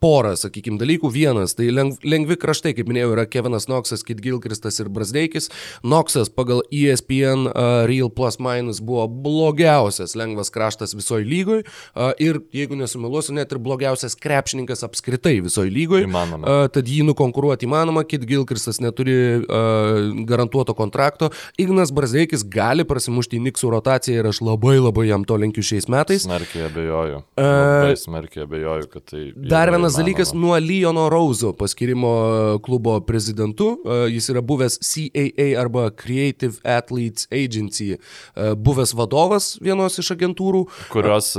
[0.05, 1.09] porą, sakykime, dalykų.
[1.15, 5.49] Vienas, tai lengv, lengvi kraštai, kaip minėjau, yra Kevinas Knoxas, Kit Gilkristas ir Brasdeikis.
[5.81, 12.41] Knoxas pagal ESPN uh, Real Plus Minus buvo blogiausias lengvas kraštas visoji lygoj uh, ir,
[12.55, 16.05] jeigu nesumiluosiu, net ir blogiausias krepšininkas apskritai visoji lygoj.
[16.05, 16.45] Įmanoma.
[16.45, 21.31] Uh, tad jį nukonkuruoti įmanoma, Kit Gilkristas neturi uh, garantuoto kontrakto.
[21.61, 25.89] Ignas Brasdeikis gali prasimušti į Niksų rotaciją ir aš labai labai jam to linkiu šiais
[25.91, 26.27] metais.
[26.27, 27.23] Smarkiai abejoju.
[27.39, 29.25] Uh, labai smarkiai abejoju, kad tai...
[29.55, 33.77] Dar vienas Vienas dalykas nuo Leono Rauzo paskirimo e, klubo prezidentu.
[33.85, 40.65] E, jis yra buvęs CAA arba Creative Athletes Agency, e, buvęs vadovas vienos iš agentūrų.
[40.91, 41.29] Kurios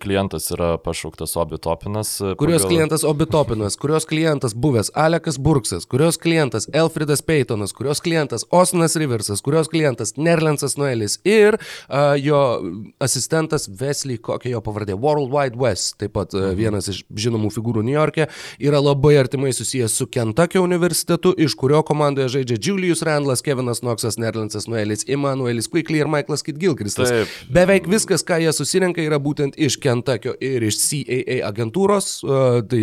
[0.00, 2.14] klientas yra pašauktas Obitopinas.
[2.40, 2.72] Kurios pagal...
[2.72, 9.44] klientas Obitopinas, kurios klientas buvęs Alekas Burksas, kurios klientas Elfridas Peytonas, kurios klientas Osinas Riversas,
[9.44, 12.40] kurios klientas Nerlensas Noelis ir uh, jo
[12.96, 17.84] asistentas Wesley, kokia jo pavardė, World Wide West, taip pat uh, vienas iš žinomų figūrų
[17.84, 18.28] New York'e,
[18.62, 24.18] yra labai artimai susijęs su Kentucky universitetu, iš kurio komandoje žaidžia Julius Randlas, Kevinas Knoxas,
[24.20, 27.12] Nerlinsas Nuelis, Immanuelis Quickly ir Michaelas Kitgilkristas.
[27.52, 32.20] Beveik viskas, ką jie susirenka, yra būtent iš Kentucky ir iš CAA agentūros.
[32.70, 32.82] Tai,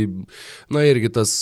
[0.73, 1.39] na irgi tas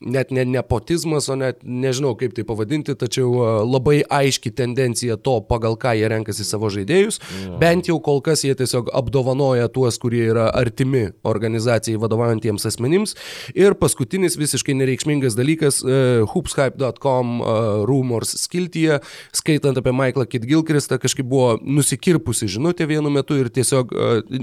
[0.00, 5.74] net ne nepotizmas, o net nežinau kaip tai pavadinti, tačiau labai aiški tendencija to, pagal
[5.80, 7.18] ką jie renkasi savo žaidėjus.
[7.18, 7.56] Ja.
[7.60, 13.16] Bent jau kol kas jie tiesiog apdovanoja tuos, kurie yra artimi organizacijai vadovaujantiems asmenims.
[13.58, 19.00] Ir paskutinis visiškai nereikšmingas dalykas uh,- hoopshype.com uh, rumors skiltyje,
[19.34, 23.92] skaitant apie Michaelą Kitgilkristą, kažkaip buvo nusikirpusi žinutė vienu metu ir tiesiog,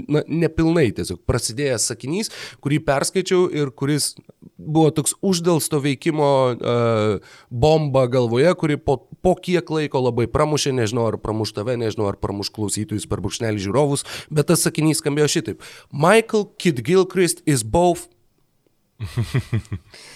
[0.08, 4.12] na, nepilnai tiesiog prasidėjęs sakinys, kurį perskaičiau ir kuris
[4.56, 5.14] buvo toks
[5.46, 7.20] uždėlsto veikimo uh,
[7.50, 12.18] bomba galvoje, kuri po, po kiek laiko labai pramušė, nežinau ar pramuš tave, nežinau ar
[12.18, 15.62] pramuš klausytojus per bušnelį žiūrovus, bet tas sakinys skambėjo šitaip.
[15.92, 18.08] Michael Kid Gilchrist is both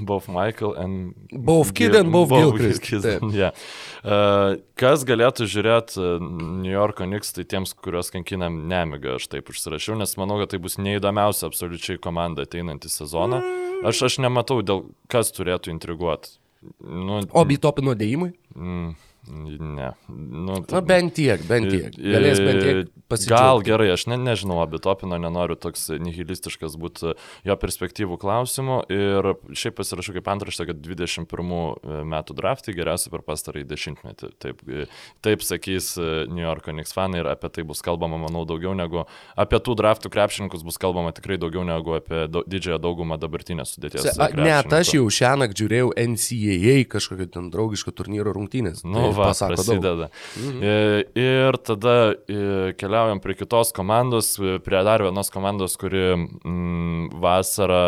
[0.00, 2.82] both Michael and both Kid Gil, and both, both Gilchrist.
[2.82, 3.04] Kid,
[3.34, 3.50] yeah.
[4.04, 9.50] uh, kas galėtų žiūrėti uh, New Yorko Knicks, tai tiems, kuriuos kankina nemiga, aš taip
[9.52, 13.42] užsirašiau, nes manau, kad tai bus neįdomiausia absoliučiai komanda ateinantį sezoną.
[13.84, 16.38] Aš, aš nematau, dėl kas turėtų intriguoti.
[16.80, 18.32] Nu, Obi topino dėjimui?
[18.56, 18.94] Mm.
[19.28, 19.92] Ne.
[20.08, 21.94] Nu, tai, Na bent tiek, bent tiek.
[21.96, 23.40] Galės bent tiek pasidžiaugti.
[23.40, 27.14] Gal gerai, aš ne, nežinau, abi topino nenoriu toks nihilistiškas būti
[27.48, 28.78] jo perspektyvų klausimų.
[28.92, 34.30] Ir šiaip pasirašau kaip antraštę, kad 21 e, metų draftai geriausi per pastarąjį dešimtmetį.
[34.44, 34.86] Taip, e,
[35.24, 39.06] taip sakys e, New Yorko Knicks fanai ir apie tai bus kalbama, manau, daugiau negu
[39.40, 44.12] apie tų draftų krepšininkus bus kalbama tikrai daugiau negu apie do, didžiąją daugumą dabartinės sudėties.
[44.36, 48.84] Net aš jau šią naktį žiūrėjau NCAA kažkokio ten draugiško turnyro rungtynės.
[48.84, 50.08] Nu, va, pasako prasideda.
[50.38, 50.58] Mhm.
[50.62, 57.14] E, ir tada e, keliaujam prie kitos komandos, e, prie dar vienos komandos, kuri mm,
[57.22, 57.84] vasarą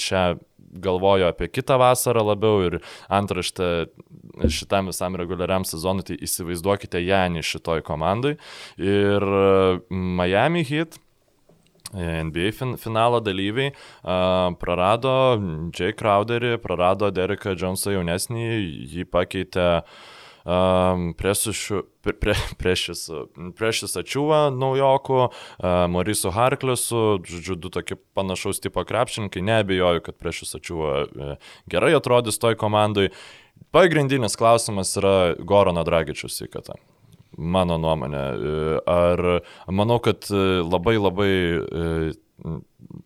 [0.00, 0.24] šią
[0.74, 2.80] galvojo apie kitą vasarą labiau ir
[3.12, 3.86] antraštę
[4.50, 8.34] šitam visam reguliariam sezonui, tai įsivaizduokite Janį šitoj komandai.
[8.82, 9.22] Ir
[9.90, 10.98] Miami Heat
[11.94, 15.14] NBA fin finalo dalyviai uh, prarado
[15.74, 18.48] Jay Crowderį, prarado Dereką Jonesą jaunesnį,
[18.90, 20.02] jį pakeitė uh,
[20.44, 21.64] um, Prešis
[22.04, 22.36] prie,
[24.00, 31.38] Ačiūva naujokų, uh, Morisu Harklesu, žodžiu, du tokie panašaus tipo krepšininkai, neabejoju, kad Prešis Ačiūva
[31.70, 33.10] gerai atrodys toj komandai.
[33.74, 36.78] Pagrindinis klausimas yra Gorano Dragičius įkata
[37.38, 38.22] mano nuomonė.
[38.86, 39.22] Ar
[39.66, 41.32] manau, kad labai labai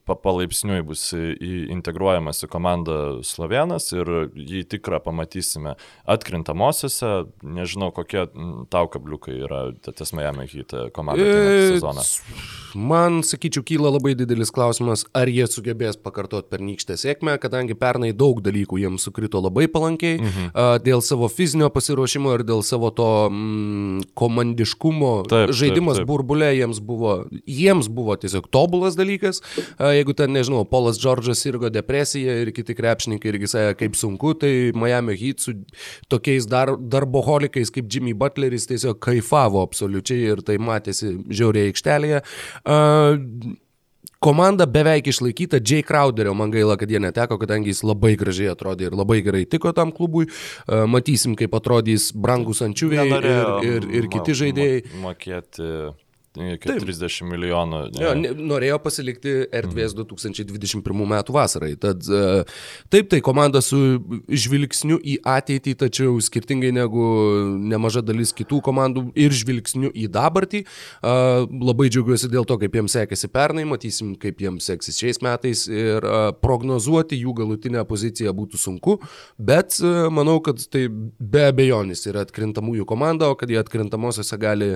[0.08, 5.74] palaipsniui bus integruojamas į komandą Slovenas ir jį tikrą pamatysime
[6.08, 7.28] atkrintamosiose.
[7.44, 8.24] Nežinau, kokie
[8.72, 12.04] tau kabliukai yra tas Miami Heat komanda e, sezoną.
[12.78, 18.40] Man, sakyčiau, kyla labai didelis klausimas, ar jie sugebės pakartoti pernykštę sėkmę, kadangi pernai daug
[18.44, 20.50] dalykų jiems sukrito labai palankiai, mhm.
[20.84, 25.12] dėl savo fizinio pasiruošimo ir dėl savo to mm, komandiškumo.
[25.30, 26.10] Taip, žaidimas taip, taip.
[26.10, 29.42] burbulė jiems buvo, jiems buvo tiesiog tobulas dalykas dalykas.
[29.78, 34.72] Jeigu ten, nežinau, Polas Džordžas irgo depresija ir kiti krepšininkai irgi sakė, kaip sunku, tai
[34.74, 35.54] Miami Heat su
[36.08, 42.22] tokiais dar, darboholikais kaip Jimmy Butleris tiesiog kaifavo absoliučiai ir tai matėsi žiauriai aikštelėje.
[42.64, 43.56] Uh,
[44.18, 48.88] Komanda beveik išlaikyta, Jay Crowderio, man gaila, kad jie neteko, kadangi jis labai gražiai atrodė
[48.88, 50.26] ir labai gerai tiko tam klubui.
[50.66, 53.28] Matysim, kaip atrodys brangus ančiuviai ir,
[53.62, 54.82] ir, ir kiti žaidėjai.
[55.04, 55.70] Mokėti.
[56.38, 57.80] 30 milijonų.
[57.94, 58.02] Ne.
[58.02, 60.06] Jo, norėjo pasilikti erdvės mm.
[60.08, 61.72] 2021 metų vasarai.
[61.80, 62.44] Tad e,
[62.92, 63.78] taip, tai komanda su
[64.28, 67.04] žvilgsniu į ateitį, tačiau skirtingai negu
[67.70, 70.64] nemaža dalis kitų komandų ir žvilgsniu į dabartį.
[70.64, 71.16] E,
[71.70, 76.04] labai džiaugiuosi dėl to, kaip jiems sekėsi pernai, matysim, kaip jiems seksis šiais metais ir
[76.04, 78.98] e, prognozuoti jų galutinę poziciją būtų sunku,
[79.38, 79.78] bet
[80.12, 84.70] manau, kad tai be abejonės yra atkrintamųjų komanda, o kad jie atkrintamosiose gali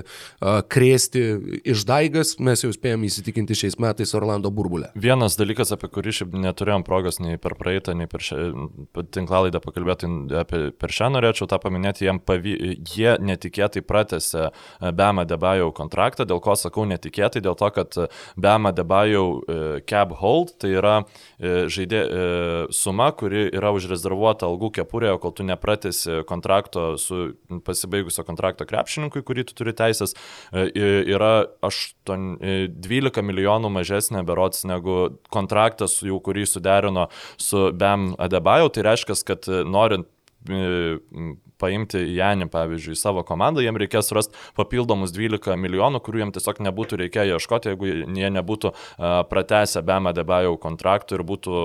[0.73, 1.23] krėsti
[1.61, 4.91] išdaigas mes jau spėjom įsitikinti šiais metais Orlando burbulę.
[4.99, 8.39] Vienas dalykas, apie kurį šiaip neturėjom progos nei per praeitą, nei per šią
[9.13, 12.55] tinklalaidą pakalbėti, apie, per šią norėčiau tą paminėti, pavy,
[12.95, 17.97] jie netikėtai pratęsė e, Bema Debajau kontraktą, dėl ko sakau netikėtai, dėl to, kad
[18.39, 22.03] Bema Debajau e, cap hold tai yra e, žaidė
[22.73, 27.33] suma, kuri yra užrezervuota algų kepurėje, kol tu nepratęsi kontrakto su
[27.65, 30.15] pasibaigusio kontrakto krepšininkui, kurį tu turi teisės,
[30.53, 31.32] yra
[31.65, 32.37] 8,
[32.83, 34.97] 12 e, milijonų mažesnė berots negu
[35.33, 37.07] kontraktas, jau kurį suderino
[37.37, 38.71] su BEM Adebayo.
[38.73, 40.09] Tai reiškia, kad e, norint
[40.49, 40.97] e,
[41.63, 46.99] paimti Janį, pavyzdžiui, savo komandą, jiems reikės rasti papildomus 12 milijonų, kurių jiems tiesiog nebūtų
[47.05, 48.73] reikėję ieškoti, jeigu jie nebūtų
[49.31, 51.63] pratęsę Bema Debajau kontraktų ir būtų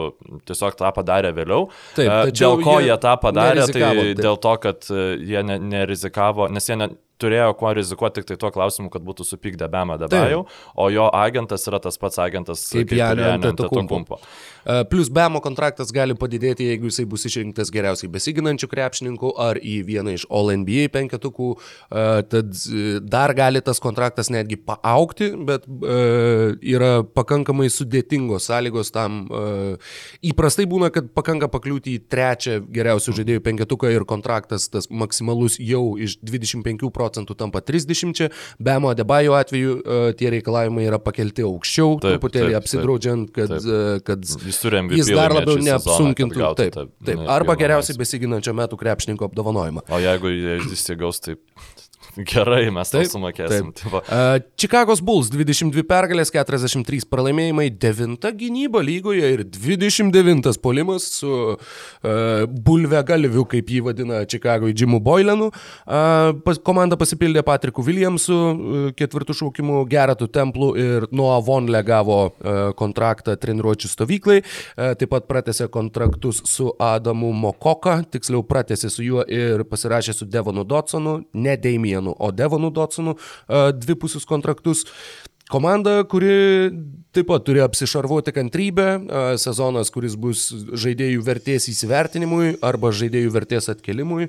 [0.48, 1.68] tiesiog tą padarę vėliau.
[1.98, 4.22] Taip, dėl ko jie, jie tą padarė, tai taip.
[4.22, 8.50] dėl to, kad jie ne, nerizikavo, nes jie ne, turėjo kuo rizikuoti tik tai tuo
[8.54, 10.44] klausimu, kad būtų supykdę Bema Debajau,
[10.78, 14.20] o jo agentas yra tas pats agentas kaip, kaip Janė Antetokumpo.
[14.62, 19.80] E, plus Bemo kontraktas gali padidėti, jeigu jisai bus išrinktas geriausiai besiginančių krepšininkų ar į
[19.88, 25.66] vieną iš All NBA penketukų, e, tad e, dar gali tas kontraktas netgi paaukti, bet
[25.68, 29.20] yra pakankamai sudėtingos sąlygos tam.
[30.24, 35.96] Įprastai būna, kad pakanka pakliūti į trečią geriausių žaidėjų penketuką ir kontraktas tas maksimalus jau
[36.00, 38.28] iš 25 procentų tampa 30,
[38.62, 39.78] Bemo Debajo atveju
[40.18, 44.04] tie reikalavimai yra pakelti aukščiau, taip, truputėlį taip, apsidraudžiant, kad, taip.
[44.08, 44.60] Kad jis,
[44.98, 46.44] jis dar labiau neapsunkintų.
[46.58, 47.24] Taip, taip, taip.
[47.30, 49.77] Arba geriausiai besiginančio metų krepšininko apdovanojimą.
[49.88, 51.42] O jeigu jis įgaus, taip
[52.16, 53.70] Gerai, mes tai sumokėsim.
[53.86, 62.46] Uh, Čikagos Bulls 22 pergalės, 43 pralaimėjimai, 9 gynyba lygoje ir 29 polimas su uh,
[62.48, 65.50] bulve galviu, kaip jį vadina Čikagoje, Jimu Boylenu.
[65.52, 72.20] Uh, pas, komanda pasipildė Patriku Williamsu, uh, ketvirtų šaukimų Geratu Templu ir Noah Vonle gavo
[72.26, 74.40] uh, kontraktą treniruočių stovyklai.
[74.42, 80.28] Uh, taip pat pratęsė kontraktus su Adamu Mokoka, tiksliau pratęsė su juo ir pasirašė su
[80.28, 83.16] Devonu Dotsonu, ne Damienu Dotsonu, o Devonu Dotsonu
[83.74, 84.84] dvipusius kontraktus.
[85.48, 86.70] Komanda, kuri
[87.12, 88.88] taip pat turi apsišarvuoti kantrybę,
[89.40, 94.28] sezonas, kuris bus žaidėjų vertės įsivertinimui arba žaidėjų vertės atkelimui.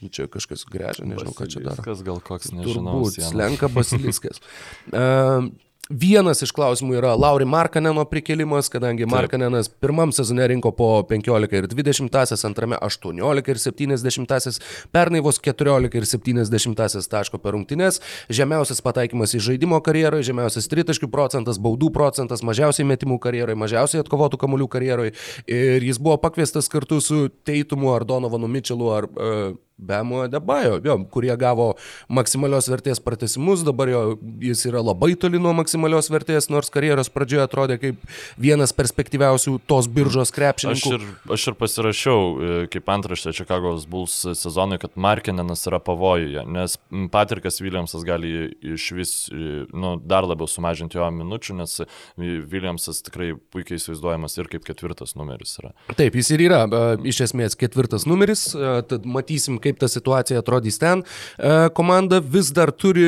[0.00, 1.84] Nu, čia kažkas grežia, nežinau, ką čia daro.
[1.84, 3.04] Kas gal koks, nežinau.
[3.04, 4.40] Turbūt, slenka basiliskas.
[5.92, 11.66] Vienas iš klausimų yra Lauri Markaneno prikelimas, kadangi Markanenas pirmam sezone rinko po 15 ir
[11.68, 14.62] 20, antrame 18 ir 70,
[14.96, 18.00] pernai vos 14 ir 70 taško per rungtynes,
[18.32, 24.40] žemiausias pataikymas į žaidimo karjeroje, žemiausias tritaškių procentas, baudų procentas, mažiausiai metimų karjeroje, mažiausiai atkovotų
[24.40, 25.12] kamuolių karjeroje
[25.44, 30.94] ir jis buvo pakviestas kartu su Teitumu ar Donovanu Mitčelu ar uh, Bemo Debajo, jo,
[31.10, 31.72] kurie gavo
[32.06, 34.02] maksimalios vertės pratesimus, dabar jo,
[34.42, 38.04] jis yra labai toli nuo maksimalios vertės, nors karjeros pradžioje atrodė kaip
[38.38, 40.92] vienas perspektyviausių tos biržos krepšininkų.
[40.94, 46.46] Aš ir, aš ir pasirašiau e, kaip antraštė Čikagos Bulls sezonui, kad Markinenas yra pavojuje,
[46.54, 46.78] nes
[47.10, 51.80] Patrikas Williamsas gali iš vis e, nu, dar labiau sumažinti jo minučių, nes
[52.22, 55.74] Williamsas tikrai puikiai įsivaizduojamas ir kaip ketvirtas numeris yra.
[55.98, 60.78] Taip, jis ir yra e, iš esmės ketvirtas numeris, tad matysim, kaip ta situacija atrodys
[60.82, 61.04] ten.
[61.38, 63.06] E, komanda vis dar turi,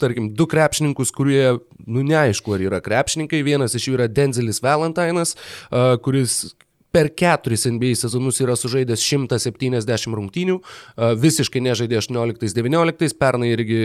[0.00, 3.42] tarkim, du krepšininkus, kurie, nu neaišku, ar yra krepšininkai.
[3.46, 6.56] Vienas iš jų yra Denzelis Valentinas, e, kuris
[6.96, 10.54] per keturis NBA sezonus yra sužaidęs 170 rungtynių,
[11.20, 13.80] visiškai nežaidė 18-19, pernai irgi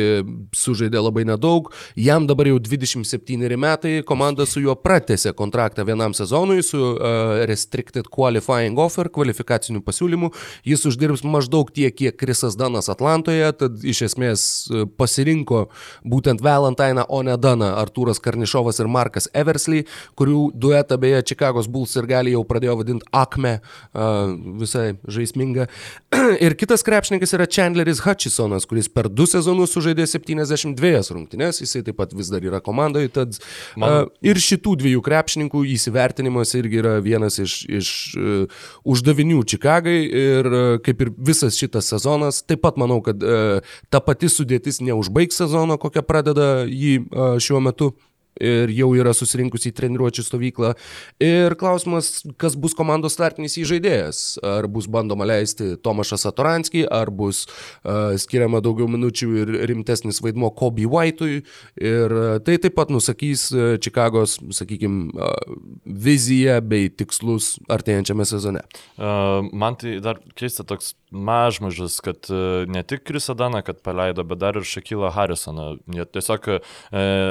[0.56, 1.68] sužaidė labai nedaug,
[2.00, 8.08] jam dabar jau 27 metai, komanda su juo pratęsė kontraktą vienam sezonui su uh, Restricted
[8.08, 10.32] Qualifying Offer, kvalifikaciniu pasiūlymu,
[10.72, 14.46] jis uždirbs maždaug tiek, kiek Krisas Danas Atlantoje, tad iš esmės
[14.96, 15.66] pasirinko
[16.08, 19.84] būtent Valentiną, o ne Daną, Artūras Karnišovas ir Markas Eversley,
[20.16, 23.58] kurių duetą beje Čikagos Bulls ir gali jau pradėjo vadinti Akme,
[24.62, 25.68] visai žaisminga.
[26.46, 32.00] ir kitas krepšininkas yra Chandleris Hutchisonas, kuris per du sezonus sužaidė 72 rungtynes, jisai taip
[32.02, 33.40] pat vis dar yra komandoje, tad
[33.80, 34.12] Man...
[34.26, 39.98] ir šitų dviejų krepšininkų įsivertinimas irgi yra vienas iš, iš uh, uždavinių Čikagai.
[40.22, 44.82] Ir uh, kaip ir visas šitas sezonas, taip pat manau, kad uh, ta pati sudėtis
[44.86, 47.00] neužbaigs sezono, kokią pradeda jį
[47.42, 47.92] šiuo metu
[48.40, 50.74] ir jau yra susirinkusi į treniruočio stovyklą.
[51.24, 54.22] Ir klausimas, kas bus komandos startinis įžaidėjas.
[54.46, 60.52] Ar bus bandoma leisti Tomašą Satoranskį, ar bus uh, skiriama daugiau minučių ir rimtesnis vaidmo
[60.56, 61.42] Kobe White'ui.
[61.82, 68.66] Ir uh, tai taip pat nusakys uh, Čikagos, sakykime, uh, viziją bei tikslus artėjančiame sezone.
[68.98, 74.42] Uh, man tai dar keista toks mažmažas, kad uh, ne tik Krisadaną, kad paleido, bet
[74.42, 75.76] dar ir Šakylą Harrisoną.
[75.88, 76.72] Tiesiog uh,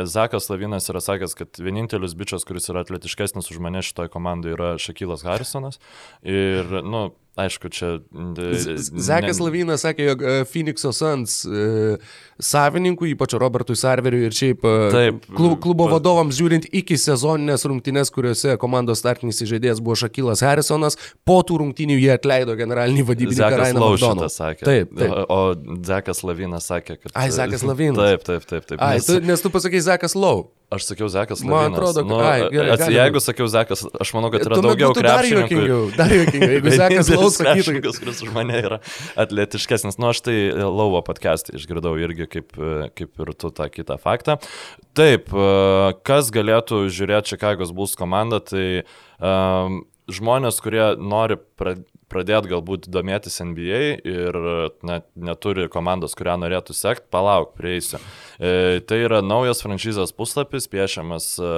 [0.05, 4.75] Zakas Lavinas yra sakęs, kad vienintelis bičias, kuris yra atletiškesnis už mane šitoje komandoje yra
[4.81, 5.81] Šakylas Harrisonas.
[6.23, 7.99] Ir, nu, aišku, čia...
[8.11, 9.45] Zekas ne...
[9.47, 11.97] Lavinas sakė, jog uh, Phoenix'o Suns uh,
[12.43, 15.97] savininkui, ypač Robertui Sarveriui ir šiaip uh, Taip, klub, klubo pa...
[15.97, 21.99] vadovams žiūrint iki sezoninės rungtynės, kuriuose komandos startinis žaidėjas buvo Šakylas Harrisonas, po tų rungtynių
[22.01, 24.31] jie atleido generalinį vadybininką Rainą Laušiną.
[24.61, 25.11] Taip, taip.
[25.11, 27.15] O, o Zekas Lavinas sakė, kad...
[27.15, 28.01] Ai, Zekas Lavinas.
[28.01, 28.71] Taip, taip, taip.
[28.73, 29.09] taip Ai, nes...
[29.09, 30.51] Tu, nes tu pasakai Zekas Lau.
[30.71, 31.51] Aš sakiau Zekas Lavinas.
[31.51, 32.03] Man atrodo.
[32.07, 35.59] Nu, ai, gerai, ats, jeigu sakiau Zekas, aš manau, kad yra Tuomet daugiau krepšininkų.
[35.67, 36.51] Dar juokingiau, dar juokingiau.
[36.55, 37.95] Jeigu Zekas Lau sakytų...
[37.99, 38.79] kuris už mane yra
[39.19, 39.99] atletiškesnis.
[39.99, 42.55] Nu, aš tai Lauvo podcast'į išgirdau irgi kaip,
[42.95, 44.39] kaip ir tu tą kitą faktą.
[44.95, 45.35] Taip,
[46.07, 48.67] kas galėtų žiūrėti Čikagos Bulls komandą, tai
[49.19, 51.43] um, žmonės, kurie nori
[52.11, 54.39] pradėti galbūt domėtis NBA ir
[54.87, 58.01] net neturi komandos, kurią norėtų sekti, palauk, prieisiu.
[58.39, 61.53] E, tai yra naujas franšizės puslapis, piešiamas e,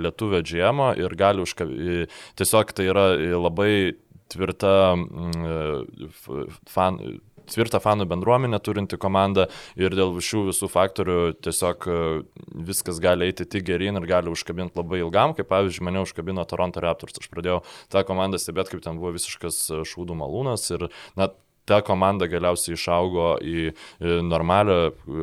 [0.00, 3.08] lietuvio džiemo ir gali užkabinti, e, tiesiog tai yra
[3.38, 3.72] labai
[4.32, 7.00] tvirta mm, e, fan,
[7.48, 9.48] tvirtą fanų bendruomenę turinti komanda
[9.78, 11.98] ir dėl šių visų faktorių tiesiog e,
[12.68, 16.84] viskas gali eiti tik gerin ir gali užkabinti labai ilgam, kaip pavyzdžiui mane užkabino Toronto
[16.84, 17.18] Raptors.
[17.18, 17.62] Aš pradėjau
[17.92, 21.30] tą komandą stebėti, kaip ten buvo visiškas e, šūdų malūnas ir na,
[21.68, 23.74] ta komanda galiausiai išaugo į
[24.24, 24.78] normalią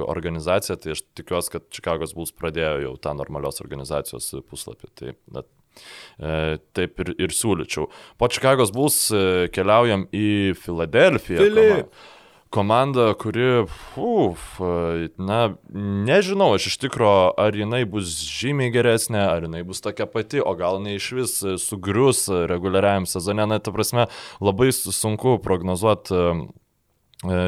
[0.05, 4.91] organizaciją, tai aš tikiuosi, kad Čikagos Bulls pradėjo jau tą normalios organizacijos puslapį.
[4.93, 5.43] Tai E,
[6.75, 7.87] taip ir, ir siūlyčiau.
[8.19, 10.27] Po Čikagos Bulls e, keliaujam į
[10.61, 11.41] Filadelfiją.
[11.43, 12.03] Filip.
[12.55, 13.65] Komanda, kuri,
[13.99, 14.43] uf,
[15.19, 15.39] na,
[15.75, 17.09] nežinau, aš iš tikro,
[17.41, 21.33] ar jinai bus žymiai geresnė, ar jinai bus tokia pati, o gal jinai iš vis
[21.65, 24.07] sugrius reguliariajam sezone, na, ta prasme,
[24.39, 26.55] labai sunku prognozuoti E,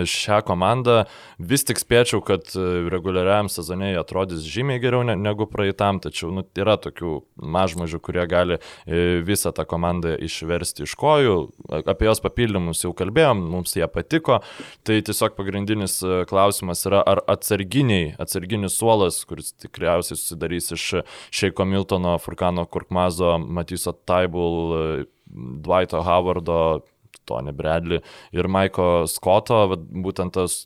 [0.07, 1.03] šią komandą.
[1.39, 6.77] Vis tik spėčiau, kad e, reguliariam sezonai atrodys žymiai geriau negu praeitam, tačiau nu, yra
[6.81, 7.13] tokių
[7.55, 11.37] mažmažių, kurie gali e, visą tą komandą išversti iš kojų.
[11.83, 14.41] Apie jos papildymus jau kalbėjom, mums jie patiko.
[14.87, 15.99] Tai tiesiog pagrindinis
[16.29, 20.87] klausimas yra, ar atsarginiai, atsarginis suolas, kuris tikriausiai susidarys iš
[21.33, 26.81] Šeiko Miltono, Furkano Kurkmazo, Matyso Taibul, Dwighto Howardo,
[27.27, 28.01] Tony Bradley
[28.35, 30.65] ir Maiko Scotto, būtent tas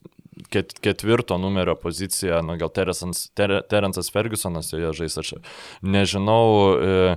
[0.50, 5.34] ket, ketvirto numerio pozicija, nu, gal Terence'as Ter, Fergusonas joje žais, aš
[5.82, 6.48] nežinau.
[6.78, 7.16] E,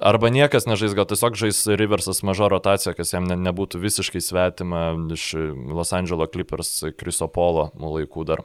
[0.00, 4.88] Arba niekas nežais, gal tiesiog žais Riversas mažo rotaciją, kas jam ne, nebūtų visiškai svetima
[5.12, 5.34] iš
[5.68, 8.42] Los Angeles Clippers Krisopolo laikų dar.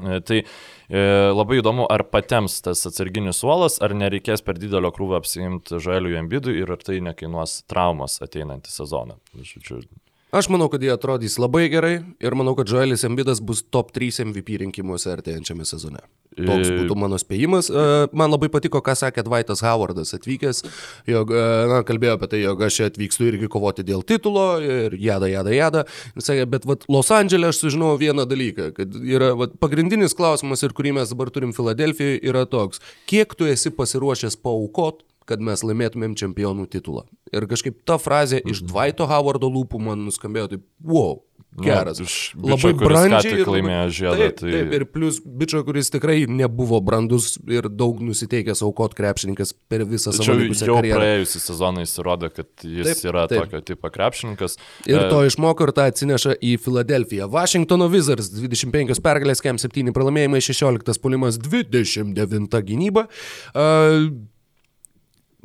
[0.00, 5.18] E, tai e, labai įdomu, ar patems tas atsarginis suolas, ar nereikės per didelio krūvio
[5.20, 9.18] apsiimti Žaliųjų ambidų ir ar tai nekainuos traumas ateinantį sezoną.
[9.36, 9.82] Žodžiu,
[10.32, 14.22] Aš manau, kad jie atrodys labai gerai ir manau, kad Joelis Embidas bus top 3
[14.24, 16.00] MVP rinkimuose artėjančiame sezone.
[16.38, 17.68] Toks būtų mano spėjimas.
[17.68, 17.82] E,
[18.16, 20.62] man labai patiko, ką sakė Dvaitas Howardas atvykęs,
[21.12, 24.96] jog, e, na, kalbėjo apie tai, jog aš čia atvykstu irgi kovoti dėl titulo ir
[24.96, 25.84] jada, jada, jada.
[26.16, 30.72] Sakė, bet vat, Los Andželė aš sužinojau vieną dalyką, kad yra vat, pagrindinis klausimas ir
[30.72, 36.16] kurį mes dabar turim Filadelfijoje yra toks, kiek tu esi pasiruošęs paukot kad mes laimėtumėm
[36.20, 37.06] čempionų titulą.
[37.32, 41.20] Ir kažkaip ta frazė iš Dvaito Howardo lūpų man nuskambėjo taip, wow,
[41.60, 41.98] geras.
[41.98, 43.40] Nu, iš labai brandžiai.
[43.42, 44.16] Ir laimėjo žiedą.
[44.20, 44.52] Taip, tai...
[44.54, 50.14] taip, ir plus bičio, kuris tikrai nebuvo brandus ir daug nusiteikęs aukot krepšininkas per visą
[50.16, 51.00] savo likusią jau karjerą.
[51.00, 53.44] praėjusį sezoną įsirodė, kad jis taip, yra taip.
[53.44, 54.58] tokio tipo krepšininkas.
[54.88, 55.06] Ir e...
[55.12, 57.28] to išmoko ir tą atsineša į Filadelfiją.
[57.32, 63.08] Washingtono Wizards 25 pergalės, kem 7 pralaimėjimai, 16 pulimas, 29 gynyba.
[63.52, 64.12] Uh,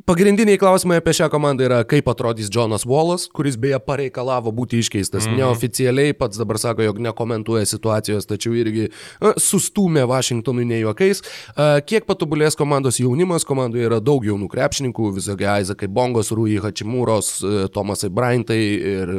[0.08, 5.26] Pagrindiniai klausimai apie šią komandą yra, kaip atrodys Jonas Wallas, kuris beje pareikalavo būti iškeistas.
[5.26, 5.36] Mm -hmm.
[5.42, 8.86] Neoficialiai pats dabar sako, jog nekomentuoja situacijos, tačiau irgi
[9.20, 11.20] a, sustūmė Vašingtonui ne juokais.
[11.56, 17.44] A, kiek patobulės komandos jaunimas, komandoje yra daug jaunų krepšininkų, visokie Aizakai Bongos, Rui Hačimūros,
[17.72, 18.62] Tomasai Bryantai
[18.94, 19.14] ir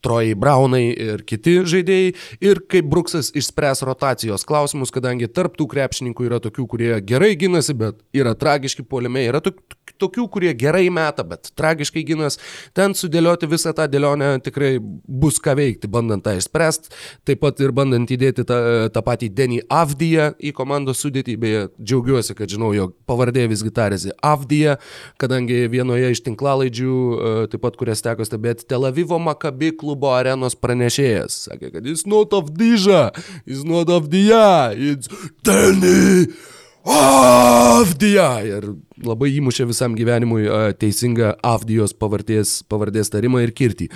[0.00, 2.14] Trojai Brownai ir kiti žaidėjai.
[2.40, 7.98] Ir kaip Bruksas išspręs rotacijos klausimus, kadangi tarptų krepšininkų yra tokių, kurie gerai ginasi, bet
[8.14, 12.38] yra tragiški puolime, yra tokių tokių, kurie gerai meta, bet tragiškai ginas.
[12.76, 16.92] Ten sudėlioti visą tą dėlionę tikrai bus ką veikti, bandant tą išspręsti.
[17.28, 18.58] Taip pat ir bandant įdėti tą,
[18.92, 21.38] tą patį Denį Avdiją į komandos sudėtį.
[21.42, 24.76] Beje, džiaugiuosi, kad žinau, jog pavardė visgi tarėsi Avdija,
[25.22, 30.58] kadangi vienoje iš tinklalaidžių, e, taip pat kurias teko stebėti, Tel Avivo Makabi klubo arenos
[30.58, 31.42] pranešėjas.
[31.48, 33.04] Sakė, kad jis not Avdyža,
[33.48, 35.10] jis not Avdija, jis
[35.46, 36.61] Denį.
[36.88, 38.28] Avdija!
[38.46, 38.66] Ir
[39.06, 40.48] labai įmušė visam gyvenimui
[40.80, 43.88] teisingą Avdijos pavardės, pavardės tarimą ir kirtį.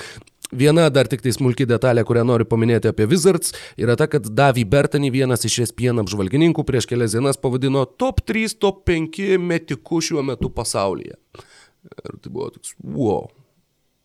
[0.55, 4.63] Viena dar tik tai smulki detalė, kurią noriu paminėti apie Wizards, yra ta, kad Davy
[4.63, 10.23] Bertani, vienas iš ESPN apžvalgininkų, prieš kelias dienas pavadino top 3, top 5 metikų šiuo
[10.27, 11.19] metu pasaulyje.
[11.91, 13.27] Ir tai buvo toks, wow.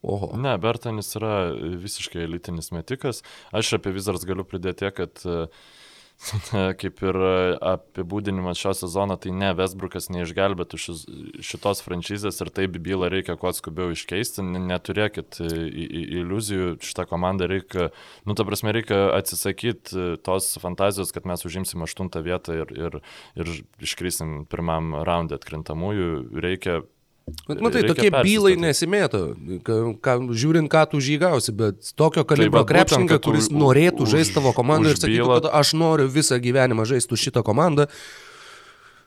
[0.02, 0.32] Oho.
[0.42, 3.22] Ne, Bertanis yra visiškai elitinis metikas.
[3.54, 5.46] Aš apie Wizards galiu pridėti, kad uh,
[6.82, 7.32] kaip ir e,
[7.72, 11.04] apibūdinimas šio sezono, tai ne, Westbrookas neišgelbėtų šis,
[11.46, 15.50] šitos franšizės ir taip bylą reikia kuo skubiau iškeisti, neturėkit e,
[16.22, 17.90] iliuzijų, šitą komandą reikia,
[18.30, 23.02] nu, ta prasme, reikia atsisakyti e, tos fantazijos, kad mes užimsim aštuntą vietą ir, ir,
[23.42, 26.12] ir iškrisim pirmam raundė atkrintamųjų,
[26.44, 26.82] reikia
[27.48, 29.22] matai, tokie bylai nesimėto,
[29.68, 34.38] ka, ka, žiūrint, ką tu žygausi, bet tokio tai kalibro tai, krepšininką, kuris norėtų žaisti
[34.38, 37.88] tavo komandą ir sakytų, kad aš noriu visą gyvenimą žaisti šitą komandą,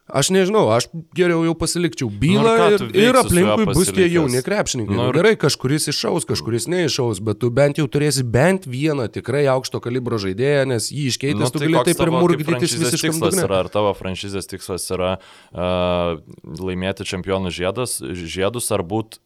[0.05, 4.93] Aš nežinau, aš geriau jau pasilikčiau bylą nu, ir, ir aplinkui bus tie jauni krepšininkai.
[4.93, 5.17] Nu, ir...
[5.17, 10.21] Gerai, kažkuris iššaus, kažkuris neiššaus, bet tu bent jau turėsi bent vieną tikrai aukšto kalibro
[10.21, 13.15] žaidėją, nes jį iškeitęs nu, tu tai gali taip ir murgdytis visiškai.
[13.33, 16.21] Yra, ar tavo franšizės tikslas yra uh,
[16.61, 19.23] laimėti čempionų žiedus, žiedus ar būt,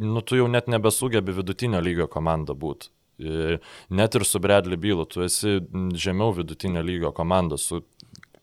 [0.00, 2.88] nu tu jau net nebesugebi vidutinio lygio komandą būti.
[3.92, 5.60] Net ir su Bradley Bylu, tu esi
[5.94, 7.82] žemiau vidutinio lygio komanda, su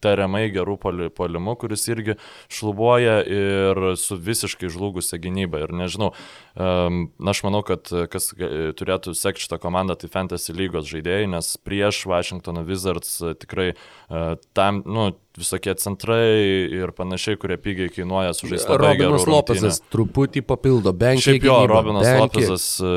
[0.03, 0.77] tariamai gerų
[1.15, 2.17] polimu, kuris irgi
[2.51, 5.63] šlubuoja ir su visiškai žlugusia gynyba.
[5.65, 6.11] Ir nežinau,
[6.55, 12.05] um, aš manau, kad kas turėtų sekti šitą komandą, tai Fantasy lygos žaidėjai, nes prieš
[12.09, 18.77] Washington Wizards tikrai uh, tam, nu, visokie centrai ir panašiai, kurie pigiai kainuoja sužaisti.
[18.79, 21.29] Robinas Lopezas truputį papildo, bent jau.
[21.29, 22.23] Šiaip jo, Robinas benki.
[22.23, 22.93] Lopezas e,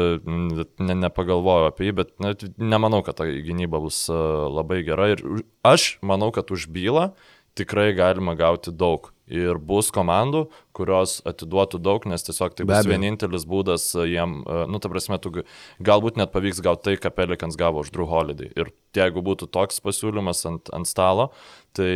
[0.82, 4.18] ne, nepagalvojo apie jį, bet ne, nemanau, kad ta gynyba bus e,
[4.59, 5.12] labai gera.
[5.14, 5.24] Ir
[5.66, 7.12] aš manau, kad už bylą
[7.59, 9.11] tikrai galima gauti daug.
[9.32, 10.42] Ir bus komandų,
[10.76, 15.44] kurios atiduotų daug, nes tiesiog tai bus vienintelis būdas jiem, e, nu, ta prasme, tu
[15.80, 18.50] galbūt net pavyks gauti tai, ką Pelikans gavo už Drew Holiday.
[18.53, 21.30] Ir jeigu būtų toks pasiūlymas ant, ant stalo,
[21.78, 21.92] tai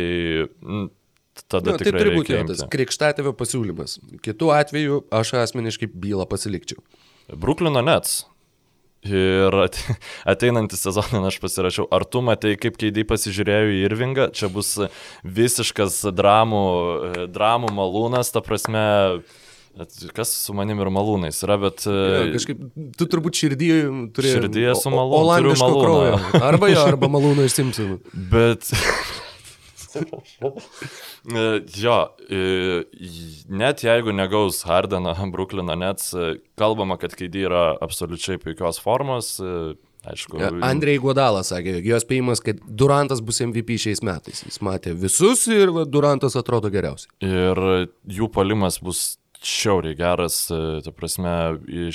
[0.47, 0.87] n,
[1.45, 3.99] tada nu, tai turi būti tas krikštatėvio pasiūlymas.
[4.25, 6.81] Kitu atveju aš asmeniškai bylą pasilikčiau.
[7.37, 8.23] Bruklino Nets
[9.05, 9.53] Ir
[10.33, 14.73] ateinantį sezoną aš pasirašiau, ar tu matai, kaip keidai pasižiūrėjau į Irvingą, čia bus
[15.23, 16.63] visiškas dramų,
[17.33, 18.87] dramų malūnas, ta prasme,
[20.13, 21.83] Kas su manim ir malūnais yra, bet...
[21.85, 22.63] Ja, kažkaip,
[22.97, 23.67] tu turbūt širdį
[24.15, 24.31] turi...
[24.33, 25.19] Širdyje su malūnu.
[25.19, 26.17] Olandiško kraujo.
[26.41, 27.99] Arba jo, arba malūno iš Simpsonų.
[28.33, 28.71] Bet...
[31.27, 31.41] E,
[31.75, 31.95] jo,
[32.31, 32.83] e,
[33.51, 39.33] net jeigu negaus Hardeną, Brooklyną Nets, e, kalbama, kad Keidį yra absoliučiai puikios formos.
[40.07, 40.39] Aišku.
[40.63, 44.45] Andrei Guodalas sakė, jos spėjimas, kad Durantas bus MVP šiais metais.
[44.45, 47.11] Jis matė visus ir Durantas atrodo geriausiai.
[47.27, 47.61] Ir
[48.19, 49.17] jų palimas bus
[49.47, 51.33] šiauriai geras, e, ta prasme,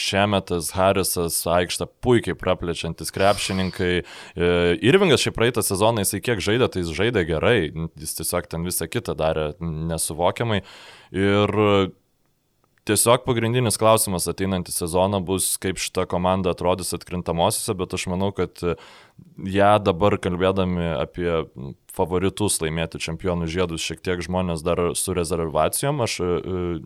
[0.00, 3.94] Šemetas, Harisas, aikštą puikiai praplečiantis krepšininkai.
[4.02, 7.58] E, Irvingas šiaip praeitą sezoną jisai kiek žaidė, tai jis žaidė gerai,
[8.00, 10.62] jis tiesiog ten visą kitą darė nesuvokiamai.
[11.12, 11.58] Ir
[12.82, 18.58] Tiesiog pagrindinis klausimas ateinantį sezoną bus, kaip šita komanda atrodys atkrintamosiose, bet aš manau, kad
[19.52, 21.30] ją dabar kalbėdami apie
[21.92, 26.34] favoritus laimėti čempionų žiedus šiek tiek žmonės dar su rezervacijom, aš uh,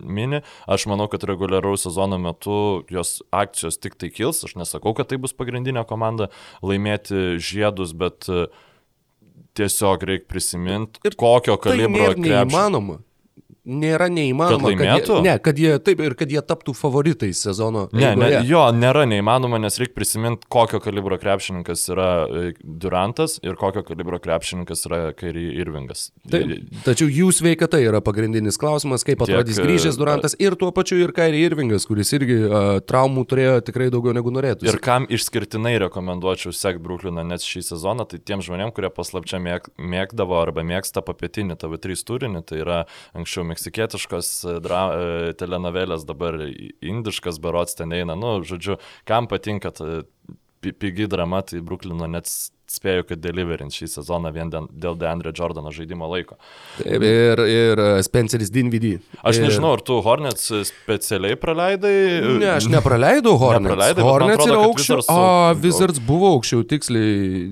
[0.03, 2.59] mini, aš manau, kad reguliaraus sezono metu
[2.93, 6.31] jos akcijos tik tai kils, aš nesakau, kad tai bus pagrindinė komanda
[6.65, 8.49] laimėti žiedus, bet uh,
[9.57, 12.43] tiesiog reikia prisiminti, kokio tai kalibro krepšio.
[12.43, 13.01] Neįmanoma
[13.67, 14.57] nėra neįmanoma.
[14.57, 15.17] Kad laimėtų?
[15.17, 17.87] Kad jie, ne, kad jie, taip, ir kad jie taptų favoritais sezono.
[17.97, 23.59] Ne, ne, jo, nėra neįmanoma, nes reikia prisiminti, kokio kalibro krepšininkas yra e, Durantas ir
[23.59, 26.11] kokio kalibro krepšininkas yra Kairi Irvingas.
[26.31, 26.53] Taip,
[26.87, 31.15] tačiau jų sveikata yra pagrindinis klausimas, kaip atrodys Tiek, grįžęs Durantas ir tuo pačiu ir
[31.17, 34.69] Kairi Irvingas, kuris irgi uh, traumų turėjo tikrai daugiau negu norėtų.
[34.71, 39.71] Ir kam išskirtinai rekomenduočiau sekti Brooklyną net šį sezoną, tai tiem žmonėm, kurie paslapčia mėg,
[39.81, 42.81] mėgdavo arba mėgsta papietinį TV3 turinį, tai yra
[43.17, 48.17] anksčiau meksikietiškos e, dra, e, telenovelės, dabar indiškas berots ten eina.
[48.19, 48.79] Nu, žodžiu,
[49.09, 49.73] kam patinka
[50.61, 52.29] pigi drama, tai Bruklino net
[52.73, 56.39] spėju, kad deliverint šį sezoną vien dėl Deandre Jordano žaidimo laiko.
[56.79, 58.97] Taip, ir, ir uh, Spenceris Dinvidy.
[59.23, 59.47] Aš ir...
[59.49, 61.95] nežinau, ar tu Hornets specialiai praleidai?
[62.41, 63.69] Ne, aš nepraleidau Hornets.
[63.69, 65.01] Nepraleidai, Hornets atrodo, yra aukščiau.
[65.03, 67.47] Wizards, A, Wizards buvo aukščiau, tiksliai.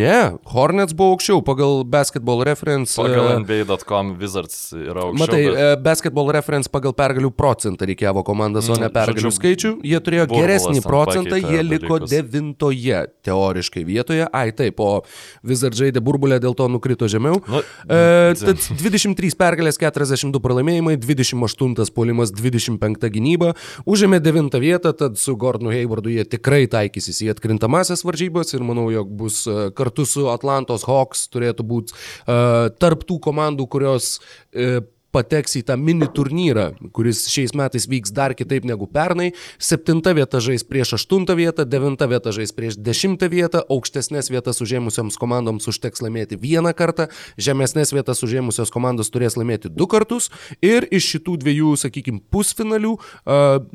[0.00, 0.18] Ne,
[0.52, 2.96] Hornets buvo aukščiau pagal Basketball Reference.
[2.98, 5.22] Pagal uh, NBA.com Wizards yra aukščiau.
[5.22, 5.60] Matai, bet...
[5.60, 9.72] Uh, Basketball Reference pagal pergalių procentą reikėjo komandas, mm, o ne pergalių žodžiu, skaičių.
[9.86, 12.12] Jie turėjo geresnį procentą, jie liko dalykus.
[12.12, 14.26] devintoje teoriškai vietoje.
[14.32, 15.02] Ai, taip, o
[15.46, 17.40] Wizard žaidė burbulę, dėl to nukrito žemiau.
[17.46, 23.52] Nu, e, tad 23 pergalės, 42 pralaimėjimai, 28 polimas, 25 gynyba,
[23.88, 28.88] užėmė 9 vietą, tad su Gordonu Haywardu jie tikrai taikysis į atkrintamasias varžybas ir manau,
[28.94, 34.84] jog bus e, kartu su Atlantos Hawks turėtų būti uh, tarp tų komandų, kurios uh,
[35.16, 39.32] pateks į tą mini turnyrą, kuris šiais metais vyks dar kitaip negu pernai.
[39.58, 45.16] Septinta vieta žais prieš aštuntą vietą, devinta vieta žais prieš dešimtą vietą, aukštesnės vietas užėmusioms
[45.20, 47.08] komandoms užteks laimėti vieną kartą,
[47.40, 50.30] žemesnės vietas užėmusios komandos turės laimėti du kartus
[50.64, 52.96] ir iš šitų dviejų, sakykime, pusfinalių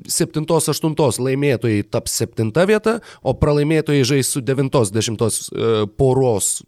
[0.08, 5.48] septintos, aštuntos laimėtojai taps septinta vieta, o pralaimėtojai žais su devintos, dešimtos
[5.98, 6.60] poros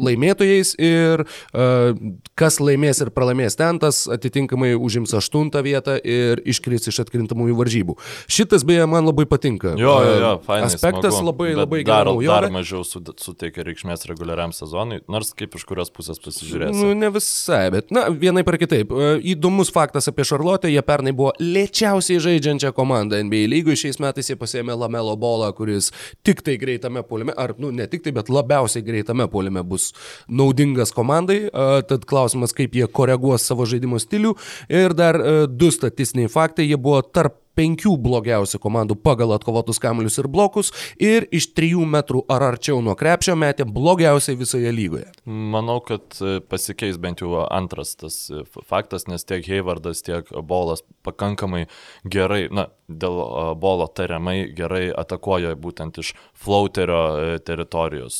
[0.00, 1.92] laimėtojais ir uh,
[2.38, 7.96] kas laimės ir pralaimės ten, tas atitinkamai užims aštuntą vietą ir iškris iš atkrintamųjų varžybų.
[8.30, 9.74] Šitas beje man labai patinka.
[9.80, 15.02] Jo, jo, jo fainai, Aspektas smagu, labai, labai dar, dar mažiau suteikia reikšmės reguliariam sezonui,
[15.10, 16.80] nors kaip iš kurios pusės pasižiūrėsi.
[16.80, 18.92] Nu, ne visai, bet, na, vienai par kitaip.
[19.34, 24.38] Įdomus faktas apie Šarlotę, jie pernai buvo lėčiausiai žaidžiančią komandą NBA lygoje, šiais metais jie
[24.40, 25.90] pasėmė Lamelo bolą, kuris
[26.26, 29.90] tik tai greitame polime, ar, nu, ne tik tai, bet labiausiai greitame polime bus bus
[30.30, 31.42] naudingas komandai,
[31.90, 34.34] tad klausimas, kaip jie koreguos savo žaidimo stilių.
[34.72, 35.20] Ir dar
[35.50, 41.28] du statistiniai faktai, jie buvo tarp penkių blogiausių komandų pagal atkovotus kamuolius ir blokus ir
[41.34, 45.06] iš trijų metrų ar arčiau nuo krepšio metė blogiausiai visoje lygoje.
[45.24, 50.84] Manau, kad e, pasikeis bent jau antras tas e, faktas, nes tiek Haywardas, tiek Bolas
[51.06, 51.66] pakankamai
[52.08, 58.18] gerai, na, dėl e, Bolo tariamai gerai atakuoja būtent iš flauterio teritorijos,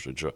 [0.00, 0.32] žodžiu.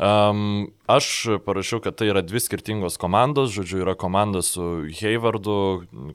[0.00, 5.58] Um, aš parašiau, kad tai yra dvi skirtingos komandos, žodžiu, yra komanda su Haywardu,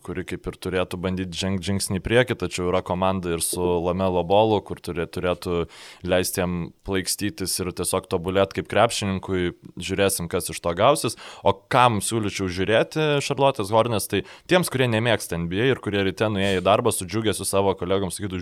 [0.05, 4.23] kuri kaip ir turėtų bandyti žengti žingsnį į priekį, tačiau yra komanda ir su Lamelo
[4.27, 5.65] bolu, kur turėtų
[6.05, 11.17] leisti jam plaikstytis ir tiesiog tobulėti kaip krepšininkui, žiūrėsim, kas iš to gausis.
[11.43, 16.61] O kam siūlyčiau žiūrėti Šarlotės Hornės, tai tiems, kurie nemėgsta NBA ir kurie ryte nuėjo
[16.61, 18.41] į darbą, sudžiugė su savo kolegom, sakytų,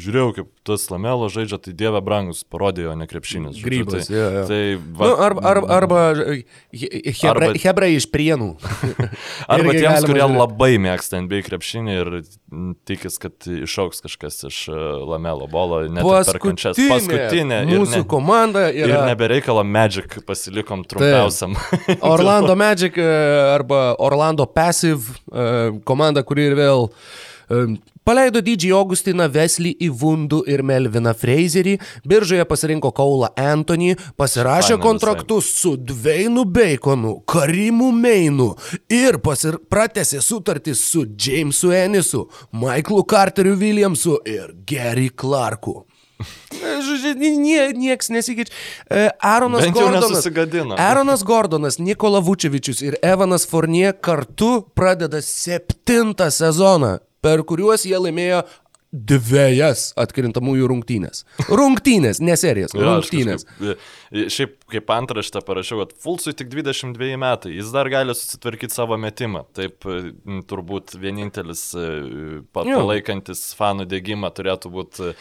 [0.00, 3.60] žiūrėjau, kaip tas Lamelo žaidžia, tai dieve brangus, parodė jo nekrepšinis.
[3.62, 4.44] Grybas, tai, ja, ja.
[4.48, 6.02] tai va, nu, arba, arba, arba
[6.72, 8.54] hebra, hebra iš prienų.
[9.52, 10.38] arba tiems, kurie žiūrėti.
[10.38, 12.12] labai mėgsta NBA krepšinį ir
[12.88, 16.80] tikis, kad išauks kažkas iš e, Lamelo bolo, net per kančias.
[16.90, 17.62] Paskutinė.
[17.70, 18.90] Mūsų ne, komanda yra.
[18.90, 21.56] Ir nebereikalo Magic pasilikom trumpiausiam.
[22.14, 23.08] Orlando Magic e,
[23.52, 25.48] arba Orlando Passive e,
[25.88, 26.88] komanda, kuri ir vėl
[28.02, 31.76] Paleido didžiai Augustiną Veslį į Vundų ir Melviną Frazerį,
[32.08, 35.60] biržoje pasirinko Kaulą Anthony, pasirašė Fine, kontraktus visai.
[35.60, 38.48] su Dveinu Baconu, Karimu Meinu
[38.90, 39.60] ir pasir...
[39.70, 45.84] pratęsė sutartį su Jamesu Ennisu, Michaelu Carteriu Williamsu ir Gary Clarku.
[46.88, 48.50] Žodžiu, nie, nieks nesikeičia.
[48.90, 50.26] E, Aaronas Gordonas.
[50.74, 58.42] Aaronas Gordonas, Nikola Vučevičius ir Evanas Fornie kartu pradeda septintą sezoną per kuriuos jie laimėjo
[58.92, 61.22] dviejas atkrintamųjų rungtynės.
[61.48, 63.46] Rungtynės, ne serijas, rungtynės.
[63.56, 63.74] Ja,
[64.12, 68.98] kažkaip, šiaip kaip antraštę parašiau, kad Fulsui tik 22 metai, jis dar gali susitvarkyti savo
[69.00, 69.46] metimą.
[69.56, 69.86] Taip
[70.50, 71.62] turbūt vienintelis
[72.52, 75.14] palaikantis fanų dėgymą turėtų būti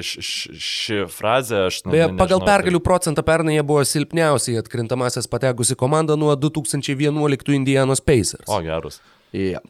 [0.00, 1.66] ši frazė.
[1.68, 7.52] Aš, nu, Beje, pagal pergalių procentą pernai jie buvo silpniausiai atkrintamasias patekusi komanda nuo 2011
[7.58, 8.48] Indianos Pacers.
[8.48, 9.02] O, gerus.
[9.36, 9.60] Yeah.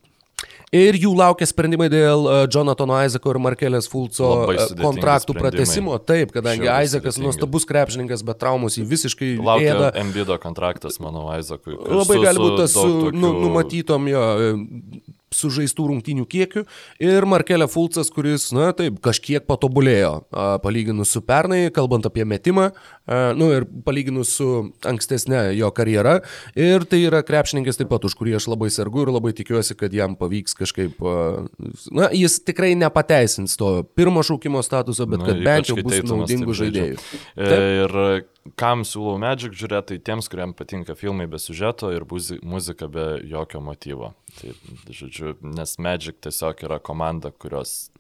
[0.71, 5.97] Ir jų laukia sprendimai dėl uh, Jonatano Isako ir Markelės Fulco uh, kontraktų pratesimo.
[5.99, 9.73] Taip, kadangi Isakas nuostabus krepšininkas, bet traumus jį visiškai laukia.
[9.75, 9.89] Ėda.
[9.99, 11.75] Embido kontraktas, manau, Isakui.
[11.75, 13.18] Labai gali būti tas su, tokių...
[13.18, 14.23] nu, numatytom jo
[15.35, 16.64] sužaistų rungtynių kiekiu
[17.03, 20.12] ir Markelė Fulcas, kuris, na taip, kažkiek patobulėjo,
[20.64, 22.70] palyginus su pernai, kalbant apie metimą,
[23.39, 24.49] nu ir palyginus su
[24.87, 26.18] ankstesnė jo karjera.
[26.59, 29.95] Ir tai yra krepšininkas taip pat, už kurį aš labai sergu ir labai tikiuosi, kad
[29.95, 30.99] jam pavyks kažkaip,
[31.95, 36.59] na, jis tikrai nepateisins to pirmo šaukimo statuso, bet na, kad bent jau bus naudingų
[36.64, 37.01] žaidėjų.
[37.39, 37.59] Taip.
[37.81, 37.99] Ir
[38.61, 42.07] kam siūlau Magic žiūrėti, tai tiems, kuriems patinka filmai be sužeto ir
[42.43, 44.14] muzika be jokio motyvo.
[44.38, 44.55] Tai,
[44.88, 47.91] žodžiu, nes Magic tiesiog yra komanda, kurios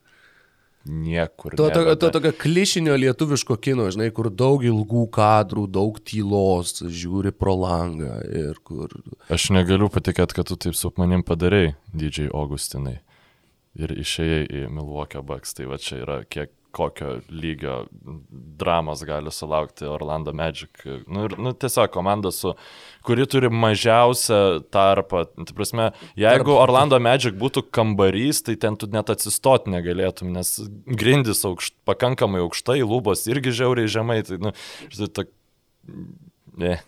[0.88, 1.56] niekur.
[1.60, 7.34] To, to, to tokio klišinio lietuviško kino, žinai, kur daug ilgų kadrų, daug tylos, žiūri
[7.36, 8.94] pro langą ir kur...
[9.32, 13.00] Aš negaliu patikėti, kad tu taip su manim padarėjai, didžiai Augustinai.
[13.78, 17.86] Ir išėjai į Milwaukee Bucks, tai va čia yra kiek kokio lygio
[18.60, 20.82] dramos gali sulaukti Orlando Magic.
[21.06, 22.54] Nu, ir, nu, tiesiog komanda, su,
[23.06, 24.40] kuri turi mažiausią
[24.72, 25.24] tarpą.
[25.38, 30.56] Tai prasme, jeigu Orlando Magic būtų kambarys, tai ten tu net atsistoti negalėtum, nes
[30.86, 34.20] grindis aukšt, pakankamai aukštai, lubos irgi žiauriai žemai.
[34.26, 34.54] Tai, nu,
[35.16, 35.26] tai,
[36.60, 36.78] ne.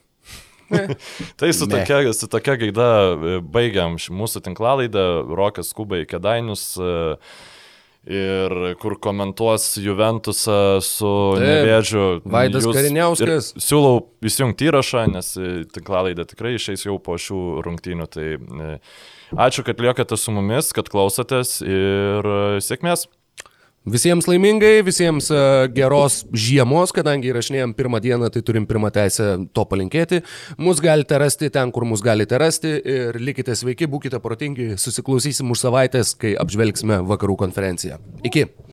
[1.40, 6.70] tai su tokia, su tokia gaida e, baigiam mūsų tinklalaidą, Rokas skuba į Kedainius.
[6.80, 7.50] Uh,
[8.06, 12.06] ir kur komentuos Juventusą su Nevėžiu.
[12.26, 13.52] Vaidas Kariniauskas.
[13.62, 15.32] Siūlau įsijungti įrašą, nes
[15.74, 18.08] tinklalaidė tikrai išeis jau po šių rungtynių.
[18.12, 18.70] Tai e,
[19.46, 23.06] ačiū, kad liekate su mumis, kad klausotės ir e, sėkmės.
[23.82, 25.38] Visiems laimingai, visiems e,
[25.74, 30.20] geros žiemos, kadangi įrašinėjom pirmą dieną, tai turim pirmą teisę to palinkėti.
[30.62, 35.66] Mus galite rasti ten, kur mus galite rasti ir likite sveiki, būkite protingi, susiklausysim už
[35.66, 37.98] savaitės, kai apžvelgsime vakarų konferenciją.
[38.22, 38.46] Iki.